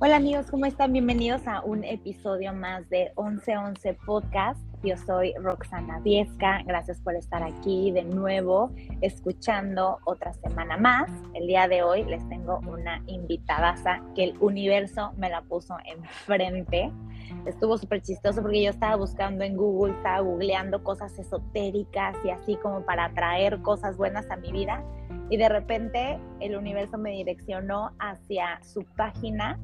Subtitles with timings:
[0.00, 0.92] Hola amigos, ¿cómo están?
[0.92, 4.60] Bienvenidos a un episodio más de 1111 Podcast.
[4.84, 6.62] Yo soy Roxana Viesca.
[6.64, 8.70] Gracias por estar aquí de nuevo,
[9.00, 11.10] escuchando otra semana más.
[11.34, 16.92] El día de hoy les tengo una invitadaza que el universo me la puso enfrente.
[17.44, 22.54] Estuvo súper chistoso porque yo estaba buscando en Google, estaba googleando cosas esotéricas y así
[22.62, 24.80] como para atraer cosas buenas a mi vida.
[25.28, 29.58] Y de repente el universo me direccionó hacia su página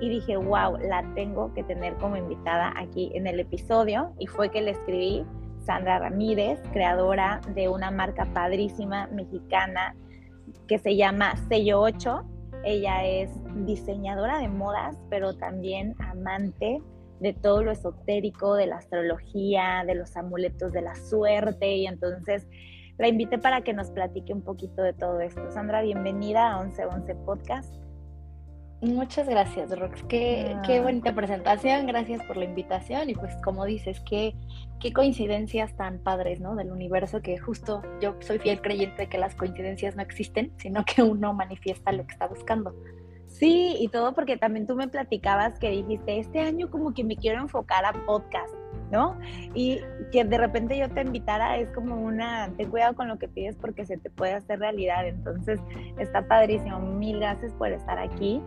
[0.00, 4.12] y dije, wow, la tengo que tener como invitada aquí en el episodio.
[4.18, 5.24] Y fue que le escribí
[5.58, 9.96] Sandra Ramírez, creadora de una marca padrísima mexicana
[10.66, 12.24] que se llama Sello 8.
[12.64, 13.30] Ella es
[13.66, 16.80] diseñadora de modas, pero también amante
[17.20, 21.76] de todo lo esotérico, de la astrología, de los amuletos de la suerte.
[21.76, 22.46] Y entonces
[22.98, 25.50] la invité para que nos platique un poquito de todo esto.
[25.50, 27.87] Sandra, bienvenida a 1111 Podcast.
[28.80, 30.04] Muchas gracias, Rox.
[30.04, 31.86] Qué, qué, bonita presentación.
[31.86, 33.10] Gracias por la invitación.
[33.10, 34.36] Y pues, como dices, qué,
[34.78, 36.54] qué coincidencias tan padres, ¿no?
[36.54, 40.84] Del universo, que justo yo soy fiel creyente de que las coincidencias no existen, sino
[40.84, 42.72] que uno manifiesta lo que está buscando.
[43.26, 47.16] Sí, y todo porque también tú me platicabas que dijiste, este año como que me
[47.16, 48.52] quiero enfocar a podcast,
[48.90, 49.18] ¿no?
[49.54, 53.28] Y que de repente yo te invitara es como una, ten cuidado con lo que
[53.28, 55.06] pides porque se te puede hacer realidad.
[55.06, 55.60] Entonces,
[55.98, 56.80] está padrísimo.
[56.80, 58.42] Mil gracias por estar aquí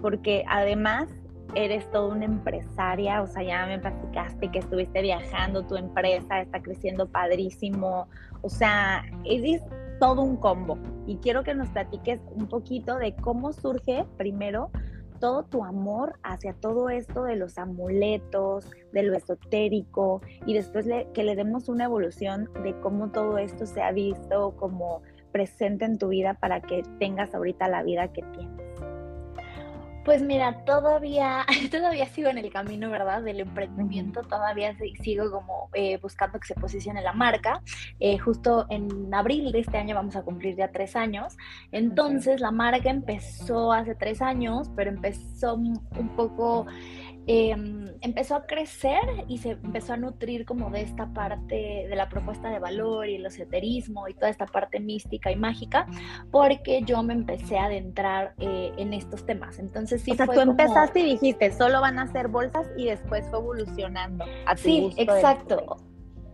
[0.00, 1.08] porque además
[1.54, 6.60] eres toda una empresaria, o sea, ya me platicaste que estuviste viajando, tu empresa está
[6.60, 8.08] creciendo padrísimo,
[8.42, 9.62] o sea, es
[9.98, 10.78] todo un combo.
[11.06, 14.70] Y quiero que nos platiques un poquito de cómo surge primero
[15.18, 21.24] todo tu amor hacia todo esto de los amuletos, de lo esotérico, y después que
[21.24, 25.00] le demos una evolución de cómo todo esto se ha visto como
[25.32, 28.65] presente en tu vida para que tengas ahorita la vida que tienes.
[30.06, 33.22] Pues mira, todavía, todavía sigo en el camino, ¿verdad?
[33.22, 34.72] Del emprendimiento, todavía
[35.02, 37.60] sigo como eh, buscando que se posicione la marca.
[37.98, 41.36] Eh, justo en abril de este año vamos a cumplir ya tres años.
[41.72, 46.66] Entonces la marca empezó hace tres años, pero empezó un poco
[47.28, 52.08] Em, empezó a crecer y se empezó a nutrir como de esta parte de la
[52.08, 55.88] propuesta de valor y el esoterismo y toda esta parte mística y mágica,
[56.30, 59.58] porque yo me empecé a adentrar eh, en estos temas.
[59.58, 60.12] Entonces sí.
[60.12, 64.24] O sea, tú empezaste y dijiste, solo van a ser bolsas y después fue evolucionando.
[64.46, 65.78] A sí, exacto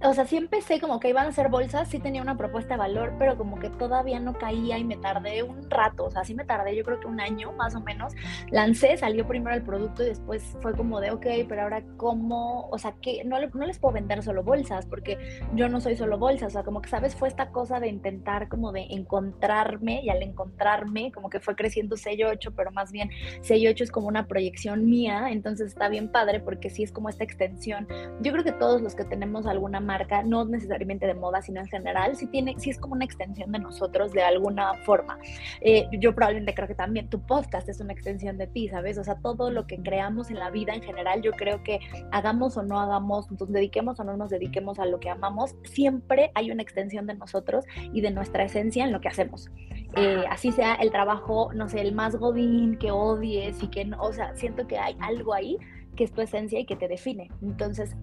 [0.04, 2.78] o sea, sí empecé como que iban a ser bolsas, sí tenía una propuesta de
[2.78, 6.34] valor, pero como que todavía no caía y me tardé un rato, o sea, sí
[6.34, 8.12] me tardé yo creo que un año más o menos.
[8.50, 12.78] Lancé, salió primero el producto y después fue como de, ok, pero ahora cómo, o
[12.78, 15.18] sea, que no, no les puedo vender solo bolsas porque
[15.54, 17.14] yo no soy solo bolsas, o sea, como que, ¿sabes?
[17.14, 21.96] Fue esta cosa de intentar como de encontrarme y al encontrarme como que fue creciendo
[21.96, 23.10] sello 8, pero más bien
[23.42, 27.08] sello 8 es como una proyección mía, entonces está bien padre porque sí es como
[27.08, 27.86] esta extensión.
[28.20, 29.91] Yo creo que todos los que tenemos alguna marca,
[30.24, 33.58] no necesariamente de moda, sino en general, sí, tiene, sí es como una extensión de
[33.58, 35.18] nosotros de alguna forma.
[35.60, 38.98] Eh, yo probablemente creo que también tu podcast es una extensión de ti, ¿sabes?
[38.98, 42.56] O sea, todo lo que creamos en la vida en general, yo creo que hagamos
[42.56, 46.50] o no hagamos, nos dediquemos o no nos dediquemos a lo que amamos, siempre hay
[46.50, 49.50] una extensión de nosotros y de nuestra esencia en lo que hacemos.
[49.94, 54.00] Eh, así sea el trabajo, no sé, el más godín que odies y que, no,
[54.00, 55.58] o sea, siento que hay algo ahí
[55.96, 57.30] que es tu esencia y que te define.
[57.42, 57.94] Entonces,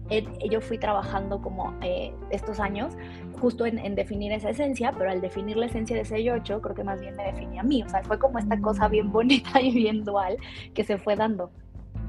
[0.48, 2.96] yo fui trabajando como eh, estos años
[3.40, 6.84] justo en, definir esa esencia, pero al definir la esencia de sello 8, creo que
[6.84, 7.82] más bien me definía a mí.
[7.82, 9.12] O sea, fue como esta cosa bien mm.
[9.12, 10.36] bonita y bien dual
[10.74, 11.50] que se fue dando.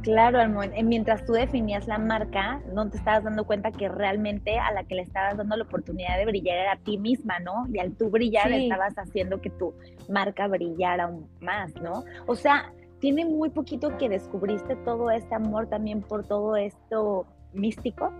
[0.03, 4.71] Claro, eh, mientras tú definías la marca, no te estabas dando cuenta que realmente a
[4.71, 7.67] la que le estabas dando la oportunidad de brillar era a ti misma, ¿no?
[7.71, 9.75] Y al tú brillar estabas haciendo que tu
[10.09, 12.03] marca brillara aún más, ¿no?
[12.25, 18.13] O sea, tiene muy poquito que descubriste todo este amor también por todo esto místico.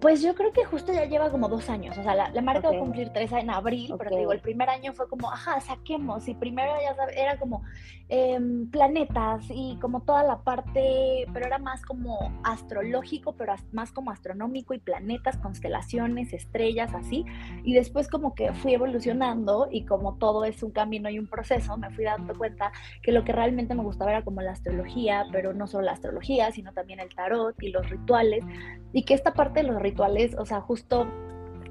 [0.00, 2.76] Pues yo creo que justo ya lleva como dos años, o sea, la, marca va
[2.76, 6.34] a cumplir tres en abril, pero digo, el primer año fue como, ajá, saquemos, y
[6.34, 7.62] primero ya sabes, era como
[8.08, 14.10] em, planetas y como toda la parte, pero era más como astrológico, pero más como
[14.10, 17.26] astronómico y planetas, constelaciones, estrellas, así,
[17.62, 21.76] y después como que fui evolucionando y como todo es un camino y un proceso,
[21.76, 22.72] me fui dando cuenta
[23.02, 26.50] que lo que realmente me gustaba era como la astrología, pero no solo la astrología,
[26.52, 28.42] sino también el tarot y los rituales,
[28.94, 31.06] y que esta parte de los rituales, o sea, justo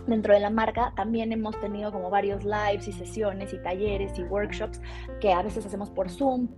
[0.08, 4.24] dentro de la marca también hemos tenido como varios lives y sesiones y talleres y
[4.24, 4.82] workshops
[5.22, 6.50] que a veces hacemos por Zoom.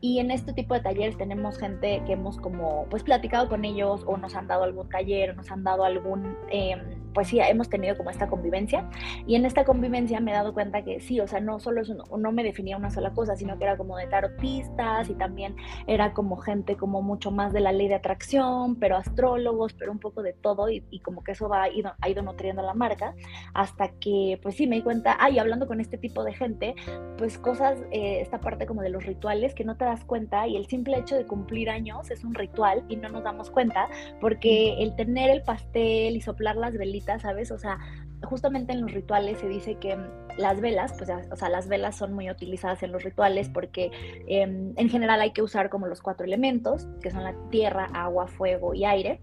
[0.00, 4.04] Y en este tipo de talleres tenemos gente que hemos como pues platicado con ellos
[4.06, 6.36] o nos han dado algún taller o nos han dado algún...
[6.50, 6.76] Eh,
[7.12, 8.88] pues sí, hemos tenido como esta convivencia.
[9.26, 11.90] Y en esta convivencia me he dado cuenta que sí, o sea, no solo es
[11.90, 16.12] no me definía una sola cosa, sino que era como de tarotistas y también era
[16.12, 20.22] como gente como mucho más de la ley de atracción, pero astrólogos, pero un poco
[20.22, 23.14] de todo y, como que eso va, ha, ido, ha ido nutriendo la marca
[23.54, 26.74] hasta que pues sí me di cuenta, ay, hablando con este tipo de gente,
[27.16, 30.56] pues cosas, eh, esta parte como de los rituales que no te das cuenta y
[30.56, 33.88] el simple hecho de cumplir años es un ritual y no nos damos cuenta
[34.20, 37.50] porque el tener el pastel y soplar las velitas, ¿sabes?
[37.50, 37.78] O sea,
[38.22, 39.98] justamente en los rituales se dice que
[40.36, 43.90] las velas, pues, o sea, las velas son muy utilizadas en los rituales porque
[44.26, 48.26] em, en general hay que usar como los cuatro elementos, que son la tierra, agua,
[48.26, 49.20] fuego y aire.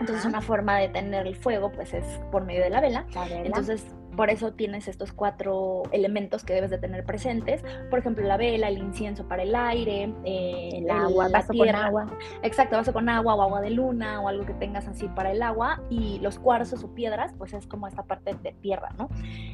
[0.00, 3.06] Entonces una forma de tener el fuego pues es por medio de la vela.
[3.14, 3.46] La vela.
[3.46, 3.86] Entonces
[4.16, 7.62] por eso tienes estos cuatro elementos que debes de tener presentes.
[7.90, 12.06] Por ejemplo, la vela, el incienso para el aire, eh, el agua, vaso con agua.
[12.42, 15.42] Exacto, vaso con agua o agua de luna o algo que tengas así para el
[15.42, 15.82] agua.
[15.90, 19.08] Y los cuarzos o piedras, pues es como esta parte de tierra, ¿no?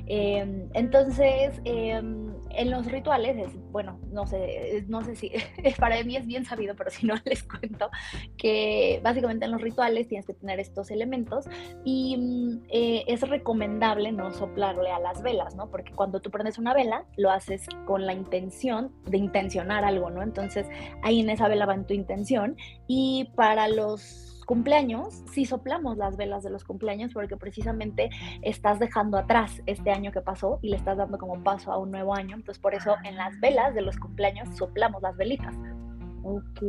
[0.06, 5.32] Em, entonces, em, en los rituales, es, bueno, no sé, no sé si,
[5.78, 7.90] para mí es bien sabido, pero si no les cuento,
[8.36, 11.46] que básicamente en los rituales tienes que tener estos elementos
[11.84, 15.68] y mm, eh, es recomendable no soplarle a las velas, ¿no?
[15.68, 20.22] Porque cuando tú prendes una vela, lo haces con la intención de intencionar algo, ¿no?
[20.22, 20.66] Entonces
[21.02, 22.56] ahí en esa vela va tu intención
[22.86, 28.10] y para los cumpleaños, sí soplamos las velas de los cumpleaños porque precisamente
[28.42, 31.90] estás dejando atrás este año que pasó y le estás dando como paso a un
[31.90, 32.36] nuevo año.
[32.36, 35.54] Entonces por eso en las velas de los cumpleaños soplamos las velitas.
[36.22, 36.62] Ok.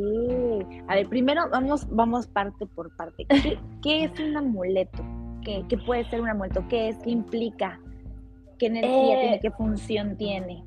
[0.87, 3.27] A ver, primero vamos, vamos parte por parte.
[3.83, 5.03] ¿Qué, es un amuleto?
[5.43, 6.65] ¿Qué, ¿Qué, puede ser un amuleto?
[6.69, 6.97] ¿Qué es?
[6.99, 7.81] ¿Qué implica?
[8.59, 9.35] ¿Qué energía tiene?
[9.35, 10.63] Eh, ¿Qué función tiene?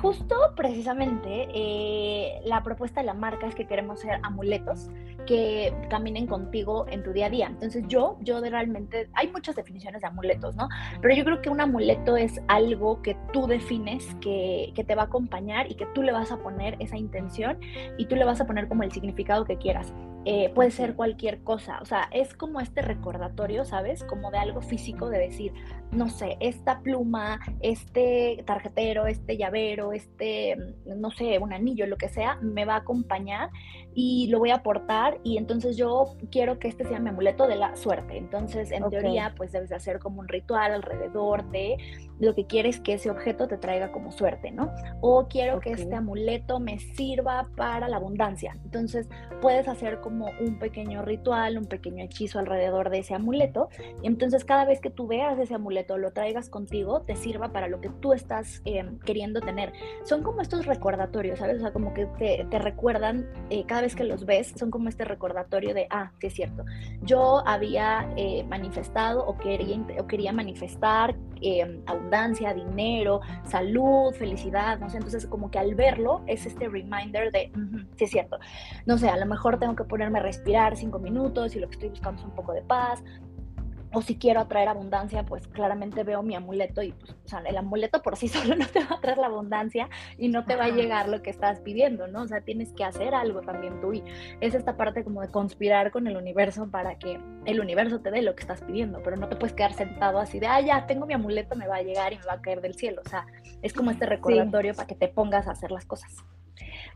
[0.00, 4.88] Justo precisamente eh, la propuesta de la marca es que queremos ser amuletos
[5.26, 7.46] que caminen contigo en tu día a día.
[7.48, 10.68] Entonces yo, yo realmente, hay muchas definiciones de amuletos, ¿no?
[11.02, 15.02] Pero yo creo que un amuleto es algo que tú defines, que, que te va
[15.02, 17.58] a acompañar y que tú le vas a poner esa intención
[17.98, 19.92] y tú le vas a poner como el significado que quieras.
[20.30, 24.04] Eh, puede ser cualquier cosa, o sea, es como este recordatorio, ¿sabes?
[24.04, 25.54] Como de algo físico, de decir,
[25.90, 30.54] no sé, esta pluma, este tarjetero, este llavero, este,
[30.84, 33.48] no sé, un anillo, lo que sea, me va a acompañar
[33.94, 37.56] y lo voy a aportar y entonces yo quiero que este sea mi amuleto de
[37.56, 38.18] la suerte.
[38.18, 41.78] Entonces, en teoría, pues debes de hacer como un ritual alrededor de
[42.20, 44.72] lo que quieres que ese objeto te traiga como suerte, ¿no?
[45.00, 48.56] O quiero que este amuleto me sirva para la abundancia.
[48.64, 49.08] Entonces,
[49.40, 53.68] puedes hacer como un pequeño ritual, un pequeño hechizo alrededor de ese amuleto.
[54.02, 57.68] Y entonces, cada vez que tú veas ese amuleto, lo traigas contigo, te sirva para
[57.68, 59.72] lo que tú estás em, queriendo tener.
[60.04, 61.58] Son como estos recordatorios, ¿sabes?
[61.58, 65.04] O sea, como que te, recuerdan eh, cada vez que los ves, son como este
[65.04, 66.64] recordatorio de, ah, sí es cierto.
[67.02, 74.88] Yo había eh, manifestado o quería, o quería manifestar eh, abundancia, dinero, salud, felicidad, no
[74.88, 77.52] sé, entonces como que al verlo es este reminder de,
[77.96, 78.38] sí es cierto,
[78.86, 81.74] no sé, a lo mejor tengo que ponerme a respirar cinco minutos y lo que
[81.74, 83.02] estoy buscando es un poco de paz,
[83.92, 87.56] o si quiero atraer abundancia, pues claramente veo mi amuleto y pues, o sea, el
[87.56, 89.88] amuleto por sí solo no te va a traer la abundancia
[90.18, 92.22] y no te va a llegar lo que estás pidiendo, ¿no?
[92.22, 94.02] O sea, tienes que hacer algo también tú y
[94.40, 98.22] es esta parte como de conspirar con el universo para que el universo te dé
[98.22, 101.06] lo que estás pidiendo, pero no te puedes quedar sentado así de, ah, ya, tengo
[101.06, 103.26] mi amuleto, me va a llegar y me va a caer del cielo, o sea,
[103.62, 106.24] es como este recordatorio para que te pongas a hacer las cosas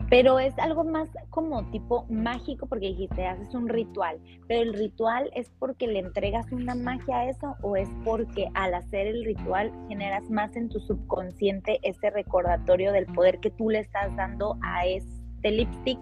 [0.09, 5.31] pero es algo más como tipo mágico porque dijiste, haces un ritual, pero el ritual
[5.35, 9.73] es porque le entregas una magia a eso o es porque al hacer el ritual
[9.89, 14.87] generas más en tu subconsciente ese recordatorio del poder que tú le estás dando a
[14.87, 15.99] este lipstick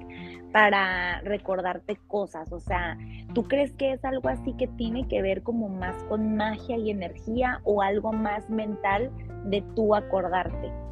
[0.53, 2.99] para recordarte cosas, o sea,
[3.35, 6.91] ¿tú crees que es algo así que tiene que ver como más con magia y
[6.91, 9.13] energía o algo más mental
[9.45, 10.90] de tú acordarte?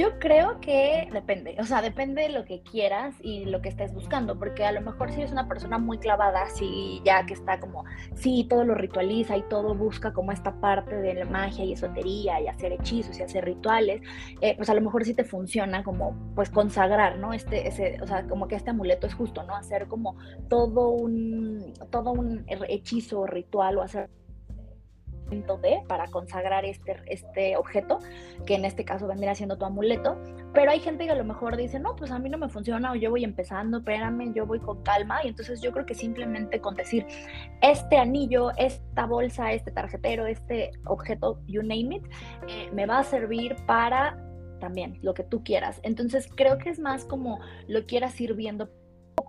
[0.00, 3.92] Yo creo que depende, o sea, depende de lo que quieras y lo que estés
[3.92, 7.60] buscando, porque a lo mejor si eres una persona muy clavada, si ya que está
[7.60, 11.74] como, sí, todo lo ritualiza y todo busca como esta parte de la magia y
[11.74, 14.00] esotería y hacer hechizos y hacer rituales,
[14.40, 17.34] eh, pues a lo mejor sí te funciona como, pues consagrar, ¿no?
[17.34, 19.54] Este, ese, o sea, como que este amuleto es justo, ¿no?
[19.54, 20.16] Hacer como
[20.48, 24.08] todo un, todo un hechizo ritual o hacer
[25.30, 28.00] de para consagrar este, este objeto,
[28.46, 30.20] que en este caso vendría siendo tu amuleto.
[30.52, 32.92] Pero hay gente que a lo mejor dice, no, pues a mí no me funciona
[32.92, 35.20] o yo voy empezando, espérame, yo voy con calma.
[35.24, 37.06] Y entonces yo creo que simplemente con decir,
[37.62, 42.04] este anillo, esta bolsa, este tarjetero, este objeto, you name it,
[42.48, 44.18] eh, me va a servir para
[44.58, 45.80] también lo que tú quieras.
[45.82, 48.68] Entonces creo que es más como lo quieras ir viendo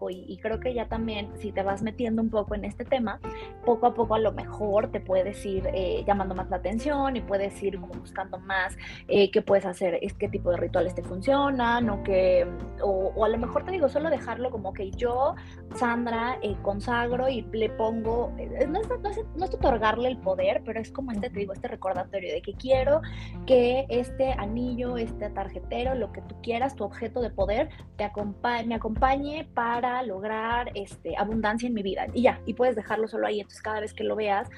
[0.01, 3.19] poco y, creo que ya también si te vas metiendo un poco en este tema,
[3.63, 7.21] poco a poco a lo mejor te puedes ir eh, llamando más la atención y
[7.21, 8.75] puedes ir como buscando más
[9.07, 12.47] eh, qué puedes hacer, es qué tipo de rituales te funcionan o que,
[12.81, 15.35] o, a lo mejor te digo, solo dejarlo como que yo,
[15.75, 18.33] Sandra, eh, consagro y le pongo,
[18.67, 21.53] no es, no, es, no es otorgarle el poder, pero es como este, te digo,
[21.53, 23.01] este recordatorio de que quiero
[23.45, 28.65] que este anillo, este tarjetero, lo que tú quieras, tu objeto de poder, te acompañe,
[28.65, 32.07] me acompañe para lograr este, abundancia en mi vida.
[32.13, 33.39] Y ya, y puedes dejarlo solo ahí.
[33.39, 34.49] Entonces, cada vez que lo veas,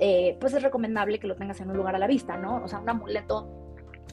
[0.00, 2.62] eh, pues es recomendable que lo tengas en un lugar a la vista, ¿no?
[2.62, 3.67] O sea, un amuleto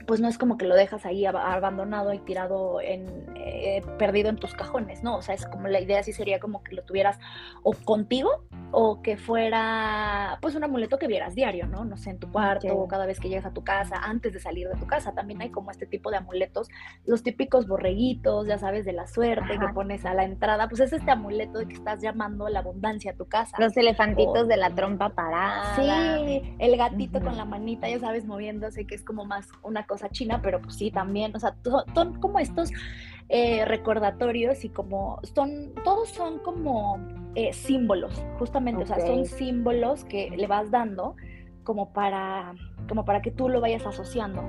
[0.06, 4.38] pues no es como que lo dejas ahí abandonado y tirado en eh, perdido en
[4.38, 5.18] tus cajones, ¿no?
[5.18, 7.20] O sea, es como la idea sí sería como que lo tuvieras
[7.64, 11.86] o contigo o que fuera pues un amuleto que vieras diario, ¿no?
[11.86, 14.40] No sé, en tu cuarto o cada vez que llegas a tu casa, antes de
[14.40, 15.14] salir de tu casa.
[15.14, 16.68] También hay como este tipo de amuletos,
[17.06, 20.94] los típicos borreguitos, ya sabes, de la suerte que pones a la entrada, pues es
[20.94, 23.56] este amuleto de que estás llamando la abundancia a tu casa.
[23.60, 25.76] Los elefantitos de la trompa parada.
[25.76, 29.95] Sí, el gatito con la manita, ya sabes, moviéndose, que es como más una cosa
[30.10, 31.56] china, pero pues sí, también, o sea,
[31.94, 32.72] son como estos
[33.28, 37.00] eh, recordatorios y como son, todos son como
[37.34, 41.16] eh, símbolos, justamente, o sea, son símbolos que le vas dando
[41.64, 42.54] como para,
[42.88, 44.44] como para que tú lo vayas asociando.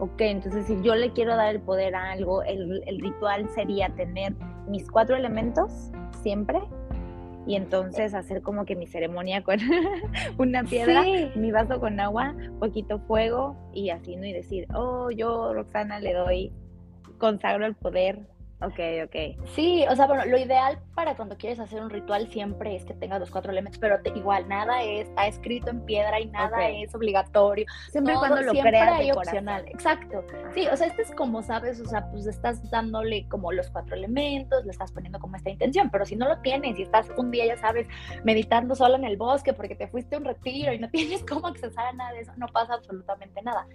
[0.00, 4.34] Ok, entonces si yo le quiero dar el poder a algo, el, ritual sería tener
[4.66, 6.60] mis cuatro elementos siempre
[7.46, 9.58] y entonces hacer como que mi ceremonia con
[10.38, 11.02] una piedra,
[11.34, 14.26] mi vaso con agua, poquito fuego y así, ¿no?
[14.26, 16.52] Y decir, oh, yo, Roxana, le doy
[17.18, 18.20] consagro el poder.
[18.60, 19.46] Ok, ok.
[19.54, 22.94] Sí, o sea, bueno, lo ideal para cuando quieres hacer un ritual siempre es que
[22.94, 27.66] tenga los cuatro elementos, pero igual nada está escrito en piedra y nada es obligatorio.
[27.90, 29.64] Siempre cuando lo siempre hay opcional.
[29.68, 30.24] Exacto.
[30.54, 33.96] Sí, o sea, este es como sabes, o sea, pues estás dándole como los cuatro
[33.96, 37.30] elementos, le estás poniendo como esta intención, pero si no lo tienes y estás un
[37.30, 37.86] día, ya sabes,
[38.24, 41.46] meditando solo en el bosque porque te fuiste a un retiro y no tienes cómo
[41.46, 43.66] accesar a nada de eso, no pasa absolutamente nada.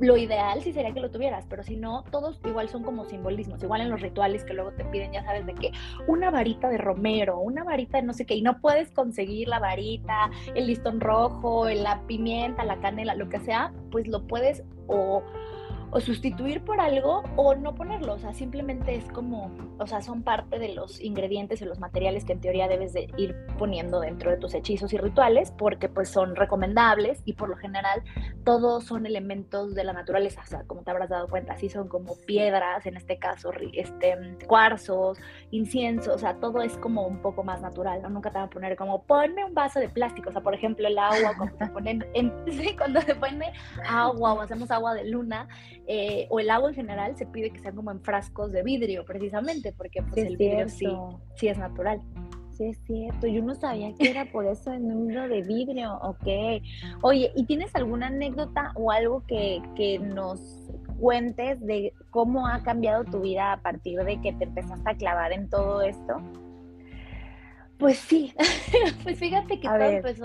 [0.00, 3.62] Lo ideal sí sería que lo tuvieras, pero si no, todos igual son como simbolismos,
[3.62, 5.70] igual en los rituales que luego te piden, ya sabes, de que
[6.06, 9.58] una varita de romero, una varita de no sé qué, y no puedes conseguir la
[9.58, 15.22] varita, el listón rojo, la pimienta, la canela, lo que sea, pues lo puedes o
[15.92, 20.22] o sustituir por algo o no ponerlo, o sea, simplemente es como, o sea, son
[20.22, 24.30] parte de los ingredientes y los materiales que en teoría debes de ir poniendo dentro
[24.30, 28.02] de tus hechizos y rituales porque pues son recomendables y por lo general
[28.42, 31.88] todos son elementos de la naturaleza, o sea, como te habrás dado cuenta, así son
[31.88, 35.18] como piedras, en este caso, este, cuarzos,
[35.50, 38.08] incienso, o sea, todo es como un poco más natural, ¿no?
[38.08, 40.88] Nunca te van a poner como, ponme un vaso de plástico, o sea, por ejemplo,
[40.88, 42.32] el agua, cuando se ponen, en,
[42.78, 43.52] cuando se pone
[43.86, 45.48] agua o hacemos agua de luna,
[45.86, 49.04] eh, o el agua en general se pide que sean como en frascos de vidrio,
[49.04, 50.88] precisamente, porque pues, el vidrio sí,
[51.36, 52.00] sí es natural.
[52.52, 53.26] Sí, es cierto.
[53.26, 55.98] Yo no sabía que era por eso el número de vidrio.
[56.02, 56.62] Ok.
[57.00, 60.40] Oye, ¿y tienes alguna anécdota o algo que, que nos
[61.00, 65.32] cuentes de cómo ha cambiado tu vida a partir de que te empezaste a clavar
[65.32, 66.22] en todo esto?
[67.78, 68.32] Pues sí,
[69.02, 70.24] pues fíjate que todo empezó,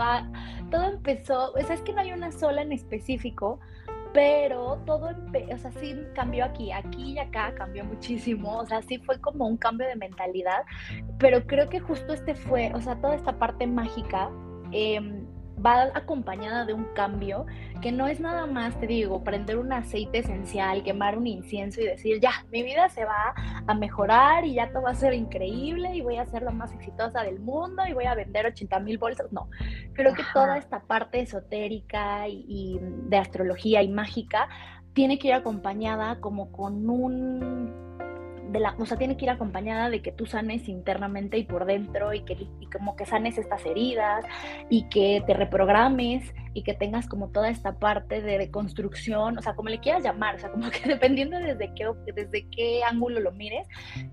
[0.70, 3.60] todo empezó, o sea, es que no hay una sola en específico,
[4.14, 8.98] pero todo, o sea, sí cambió aquí, aquí y acá cambió muchísimo, o sea, sí
[9.00, 10.64] fue como un cambio de mentalidad,
[11.20, 14.30] pero creo que justo este fue, o sea, toda esta parte mágica
[14.72, 15.00] eh,
[15.64, 17.46] va acompañada de un cambio
[17.82, 21.86] que no es nada más, te digo, prender un aceite esencial, quemar un incienso y
[21.86, 23.34] decir, ya, mi vida se va
[23.66, 26.74] a mejorar y ya todo va a ser increíble y voy a ser la más
[26.74, 29.32] exitosa del mundo y voy a vender 80 mil bolsas.
[29.32, 29.50] No,
[29.94, 34.50] creo que toda esta parte esotérica y de astrología y mágica
[34.94, 37.98] tiene que ir acompañada como con un
[38.52, 41.66] de la, o sea, tiene que ir acompañada de que tú sanes internamente y por
[41.66, 44.26] dentro y que como que sanes estas heridas
[44.70, 49.54] y que te reprogrames y que tengas como toda esta parte de, construcción, o sea,
[49.54, 53.32] como le quieras llamar, o sea, como que dependiendo desde qué, desde qué ángulo lo
[53.32, 53.68] mires,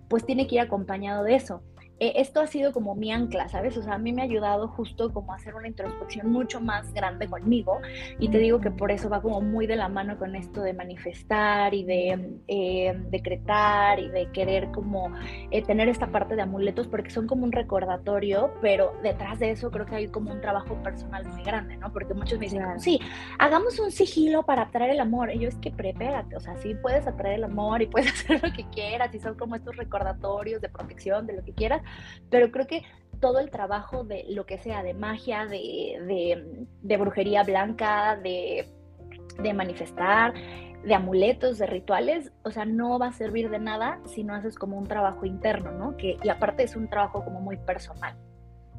[0.09, 1.63] pues tiene que ir acompañado de eso.
[2.01, 3.77] Eh, esto ha sido como mi ancla, ¿sabes?
[3.77, 6.93] O sea, a mí me ha ayudado justo como a hacer una introspección mucho más
[6.93, 7.81] grande conmigo
[8.19, 10.73] y te digo que por eso va como muy de la mano con esto de
[10.73, 15.13] manifestar y de eh, decretar y de querer como
[15.51, 19.71] eh, tener esta parte de amuletos porque son como un recordatorio, pero detrás de eso
[19.71, 21.93] creo que hay como un trabajo personal muy grande, ¿no?
[21.93, 23.01] Porque muchos me dicen, sí,
[23.39, 25.33] hagamos un sigilo para atraer el amor.
[25.33, 28.43] Y yo es que prepárate, o sea, sí puedes atraer el amor y puedes hacer
[28.43, 31.83] lo que quieras y son como estos recordatorios de protección, de lo que quieras,
[32.31, 32.83] pero creo que
[33.21, 38.67] todo el trabajo de lo que sea, de magia, de, brujería blanca, de,
[39.55, 40.35] manifestar,
[40.85, 44.57] de amuletos, de rituales, o sea, no va a servir de nada si no haces
[44.57, 45.97] como un trabajo interno, ¿no?
[45.97, 48.15] Que, y aparte es un trabajo como muy personal.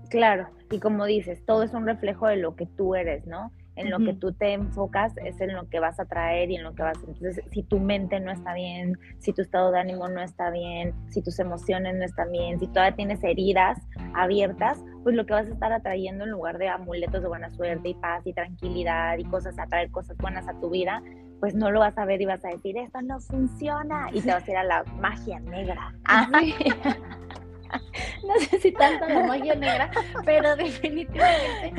[0.09, 3.51] Claro, y como dices, todo es un reflejo de lo que tú eres, ¿no?
[3.75, 6.63] En lo que tú te enfocas es en lo que vas a traer y en
[6.63, 6.97] lo que vas.
[6.99, 10.93] Entonces, si tu mente no está bien, si tu estado de ánimo no está bien,
[11.09, 13.77] si tus emociones no están bien, si todavía tienes heridas
[14.13, 17.89] abiertas, pues lo que vas a estar atrayendo en lugar de amuletos de buena suerte
[17.89, 21.03] y paz y tranquilidad y cosas, atraer cosas buenas a tu vida,
[21.39, 24.09] pues no lo vas a ver y vas a decir, esto no funciona.
[24.13, 25.93] Y te vas a ir a la magia negra.
[28.27, 29.91] no sé si tanto la magia negra,
[30.25, 31.73] pero definitivamente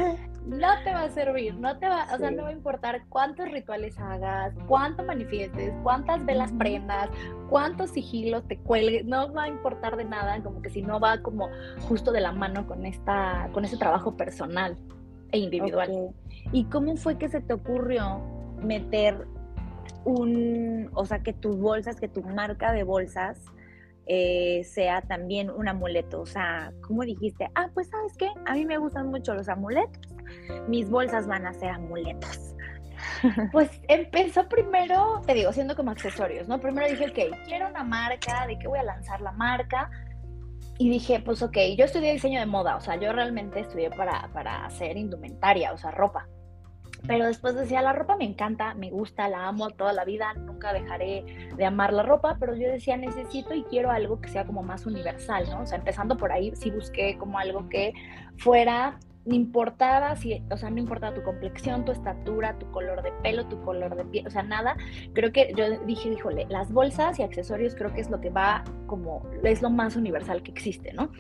[0.47, 3.51] no te va a servir, no te va, o sea, no va a importar cuántos
[3.51, 7.11] rituales hagas, cuánto manifiestes, cuántas velas prendas,
[7.49, 11.21] cuántos sigilos te cuelgues, no va a importar de nada, como que si no va
[11.21, 11.49] como
[11.89, 14.77] justo de la mano con esta, con ese trabajo personal
[15.33, 16.15] e individual.
[16.53, 18.21] ¿Y cómo fue que se te ocurrió
[18.63, 19.27] meter
[20.05, 23.41] un, o sea, que tus bolsas, que tu marca de bolsas
[24.07, 26.21] eh, sea también un amuleto.
[26.21, 30.15] O sea, como dijiste, ah, pues sabes qué, a mí me gustan mucho los amuletos,
[30.69, 32.55] mis bolsas van a ser amuletos.
[33.53, 36.61] Pues empezó primero, te digo, siendo como accesorios, ¿no?
[36.61, 39.91] Primero dije, ok, quiero una marca, ¿de qué voy a lanzar la marca?
[40.79, 44.31] Y dije, pues ok, yo estudié diseño de moda, o sea, yo realmente estudié para,
[44.33, 46.27] para hacer indumentaria, o sea, ropa.
[47.07, 50.73] Pero después decía, la ropa me encanta, me gusta, la amo toda la vida, nunca
[50.73, 51.25] dejaré
[51.57, 54.87] de amar la ropa, pero yo decía, necesito y quiero algo que sea como más
[54.87, 55.63] universal, ¿no?
[55.63, 57.93] O sea, empezando por ahí, sí busqué como algo que
[58.39, 63.13] fuera no importaba si, o sea, no importaba tu complexión, tu estatura, tu color de
[63.23, 64.77] pelo, tu color de piel, o sea, nada.
[65.15, 68.63] Creo que yo dije, híjole, las bolsas y accesorios creo que es lo que va
[68.87, 71.11] como, es lo más universal que existe, ¿no?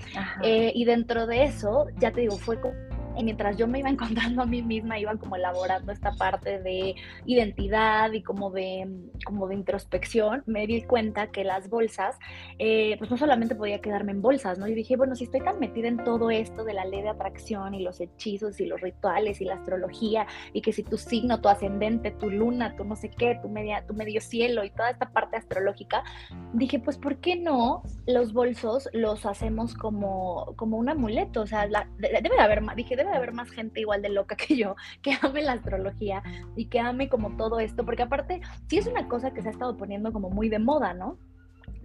[0.42, 2.74] Eh, y dentro de eso, ya te digo, fue como
[3.16, 6.94] y mientras yo me iba encontrando a mí misma, iba como elaborando esta parte de
[7.24, 8.88] identidad y como de,
[9.24, 12.18] como de introspección, me di cuenta que las bolsas,
[12.58, 14.66] eh, pues no solamente podía quedarme en bolsas, ¿no?
[14.66, 17.74] Y dije, bueno, si estoy tan metida en todo esto de la ley de atracción
[17.74, 21.48] y los hechizos y los rituales y la astrología y que si tu signo, tu
[21.48, 25.10] ascendente, tu luna, tu no sé qué, tu, media, tu medio cielo y toda esta
[25.10, 26.04] parte astrológica,
[26.52, 31.42] dije, pues ¿por qué no los bolsos los hacemos como, como un amuleto?
[31.42, 34.56] O sea, debe de haber, dije, debe de haber más gente igual de loca que
[34.56, 36.22] yo, que ame la astrología
[36.56, 39.52] y que ame como todo esto, porque aparte sí es una cosa que se ha
[39.52, 41.18] estado poniendo como muy de moda, ¿no?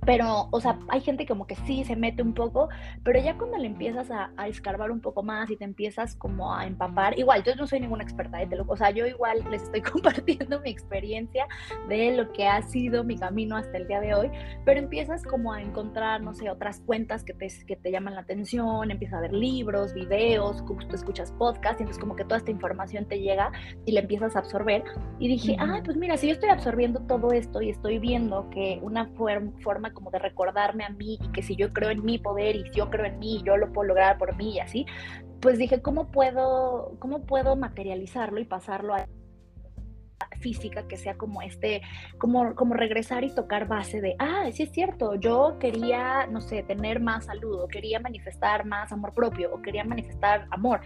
[0.06, 2.70] Pero, o sea, hay gente como que sí se mete un poco,
[3.04, 6.66] pero ya cuando le empiezas a, escarbar un poco más y te empiezas como a
[6.66, 9.82] empapar, igual, yo no soy ninguna experta, de lo, o sea, yo igual les estoy
[9.94, 11.48] compartiendo mi experiencia
[11.88, 14.32] de lo que ha sido mi camino hasta el día de hoy,
[14.66, 18.22] pero empiezas como a encontrar, no sé, otras cuentas que te, que te llaman la
[18.22, 22.52] atención, empiezas a ver libros, videos, tú escuchas podcast, y entonces como que toda esta
[22.52, 23.52] información te llega
[23.86, 24.84] y la empiezas a absorber,
[25.20, 28.80] y dije, ah, pues mira, si yo estoy absorbiendo todo esto y estoy viendo que
[28.82, 29.08] una
[29.62, 32.64] forma como de recordarme a mí y que si yo creo en mi poder y
[32.64, 34.86] si yo creo en mí, yo lo puedo lograr por mí y así,
[35.42, 39.08] pues dije, ¿cómo puedo, cómo puedo materializarlo y pasarlo a
[40.40, 41.82] física que sea como este,
[42.18, 46.64] como, como regresar y tocar base de, ah, sí es cierto, yo quería, no sé,
[46.64, 50.82] tener más salud o quería manifestar más amor propio o quería manifestar amor.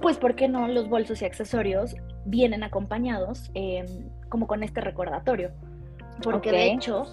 [0.00, 3.86] Pues, ¿por qué no los bolsos y accesorios vienen acompañados em,
[4.28, 5.52] como con este recordatorio?
[6.22, 7.04] Porque de hecho,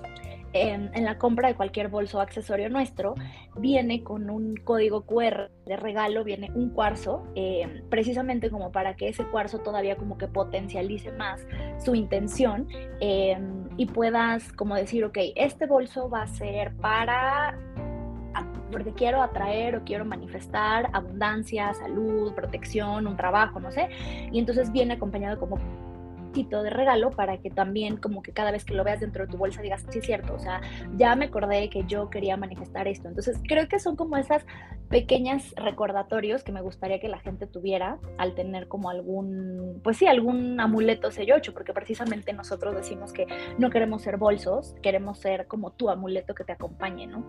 [0.54, 3.16] en, la compra de cualquier bolso o accesorio nuestro,
[3.58, 9.10] viene con un código QR de regalo, viene un cuarzo, eh, precisamente como para que
[9.10, 11.46] ese cuarzo todavía como que potencialice más
[11.78, 12.68] su intención
[13.00, 13.38] eh,
[13.78, 17.58] y puedas como decir, ok, este bolso va a ser para
[18.72, 23.90] porque quiero atraer o quiero manifestar abundancia, salud, protección, un trabajo, no sé.
[24.32, 25.58] Y entonces viene acompañado como
[26.34, 29.38] de regalo para que también como que cada vez que lo veas dentro de tu
[29.38, 30.62] bolsa digas, sí es cierto, o sea,
[30.96, 33.08] ya me acordé que yo quería manifestar esto.
[33.08, 34.46] Entonces creo que son como esas
[34.90, 40.08] pequeñas recordatorios que me gustaría que la gente tuviera al tener como algún, pues sí,
[40.08, 43.26] algún amuleto sellocho, porque precisamente nosotros decimos que
[43.58, 47.20] no queremos ser bolsos, queremos ser como tu amuleto que te acompañe, ¿no?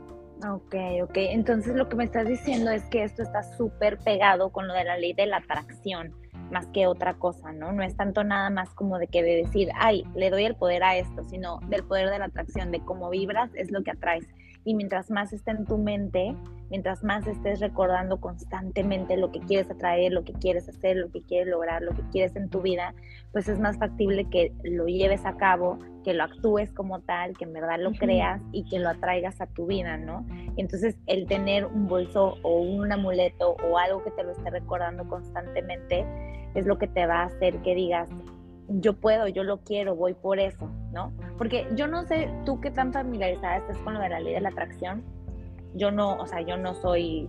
[0.49, 1.17] Ok, ok.
[1.17, 4.85] Entonces lo que me estás diciendo es que esto está súper pegado con lo de
[4.85, 6.15] la ley de la atracción
[6.51, 7.73] más que otra cosa, ¿no?
[7.73, 10.83] No es tanto nada más como de que de decir, ay, le doy el poder
[10.83, 14.27] a esto, sino del poder de la atracción, de cómo vibras es lo que atraes.
[14.65, 16.35] Y mientras más esté en tu mente,
[16.71, 21.23] mientras más estés recordando constantemente lo que quieres atraer, lo que quieres hacer, lo que
[21.23, 22.95] quieres lograr, lo que quieres en tu vida,
[23.33, 27.45] pues es más factible que lo lleves a cabo, que lo actúes como tal, que
[27.45, 30.25] en verdad lo creas y que lo atraigas a tu vida, ¿no?
[30.57, 35.07] entonces el tener un bolso o un amuleto o algo que te lo esté recordando
[35.09, 36.05] constantemente,
[36.55, 38.11] es lo que te va a hacer que digas,
[38.79, 41.13] yo puedo, yo lo quiero, voy por eso, ¿no?
[41.37, 44.41] Porque yo no sé tú qué tan familiarizada estás con lo de la ley de
[44.41, 45.03] la atracción.
[45.75, 47.29] Yo no, o sea, yo no soy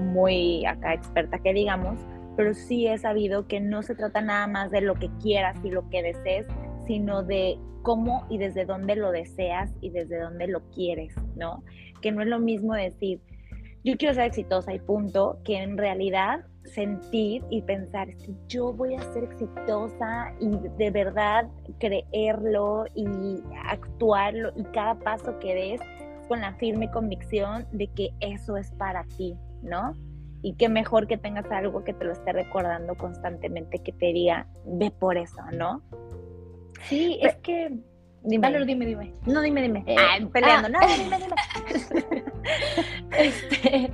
[0.00, 1.98] muy acá experta que digamos,
[2.36, 5.70] pero sí he sabido que no se trata nada más de lo que quieras y
[5.70, 6.46] lo que desees,
[6.86, 11.62] sino de cómo y desde dónde lo deseas y desde dónde lo quieres, ¿no?
[12.00, 13.20] Que no es lo mismo decir,
[13.84, 18.94] yo quiero ser exitosa y punto, que en realidad sentir y pensar que yo voy
[18.94, 21.48] a ser exitosa y de verdad
[21.78, 23.06] creerlo y
[23.66, 25.80] actuarlo y cada paso que des
[26.28, 29.94] con la firme convicción de que eso es para ti, ¿no?
[30.42, 34.46] Y qué mejor que tengas algo que te lo esté recordando constantemente, que te diga,
[34.64, 35.82] ve por eso, ¿no?
[36.88, 37.80] Sí, es que
[38.26, 38.64] Dime.
[38.64, 39.12] dime, dime.
[39.24, 39.84] No, dime, dime.
[39.86, 40.68] Eh, ah, peleando.
[40.68, 40.80] Ah.
[40.80, 42.24] no, dime, dime.
[43.18, 43.92] este,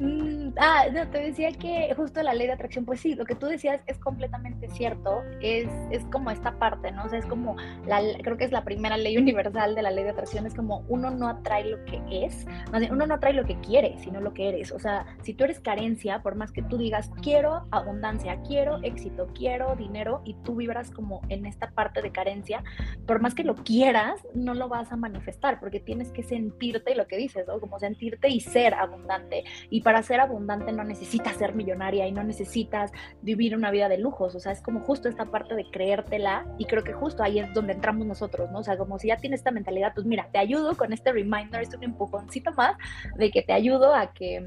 [0.00, 0.27] mm,
[0.58, 3.80] ah, te decía que justo la ley de atracción, pues sí, lo que tú decías
[3.86, 5.22] es completamente cierto.
[5.40, 7.04] Es, es como esta parte, ¿no?
[7.04, 10.04] O sea, es como, la, creo que es la primera ley universal de la ley
[10.04, 12.46] de atracción, es como uno no atrae lo que es,
[12.90, 14.72] uno no atrae lo que quiere, sino lo que eres.
[14.72, 19.28] O sea, si tú eres carencia, por más que tú digas, quiero abundancia, quiero éxito,
[19.34, 22.62] quiero dinero, y tú vibras como en esta parte de carencia,
[23.06, 27.06] por más que lo quieras, no lo vas a manifestar porque tienes que sentirte lo
[27.06, 27.60] que dices, ¿no?
[27.60, 29.44] Como sentirte y ser abundante.
[29.70, 32.90] Y para ser abundante no necesitas ser millonaria y no necesitas
[33.22, 36.64] vivir una vida de lujos, o sea, es como justo esta parte de creértela y
[36.64, 38.60] creo que justo ahí es donde entramos nosotros, ¿no?
[38.60, 41.62] O sea, como si ya tienes esta mentalidad, pues mira, te ayudo con este reminder,
[41.62, 42.76] es un empujoncito más
[43.16, 44.44] de que te ayudo a que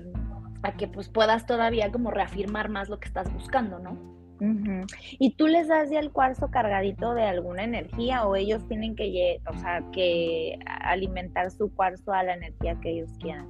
[0.64, 3.98] a que pues puedas todavía como reafirmar más lo que estás buscando, ¿no?
[5.20, 9.40] ¿Y tú les das ya el cuarzo cargadito de alguna energía o ellos tienen que,
[9.48, 13.48] o sea, que alimentar su cuarzo a la energía que ellos quieran?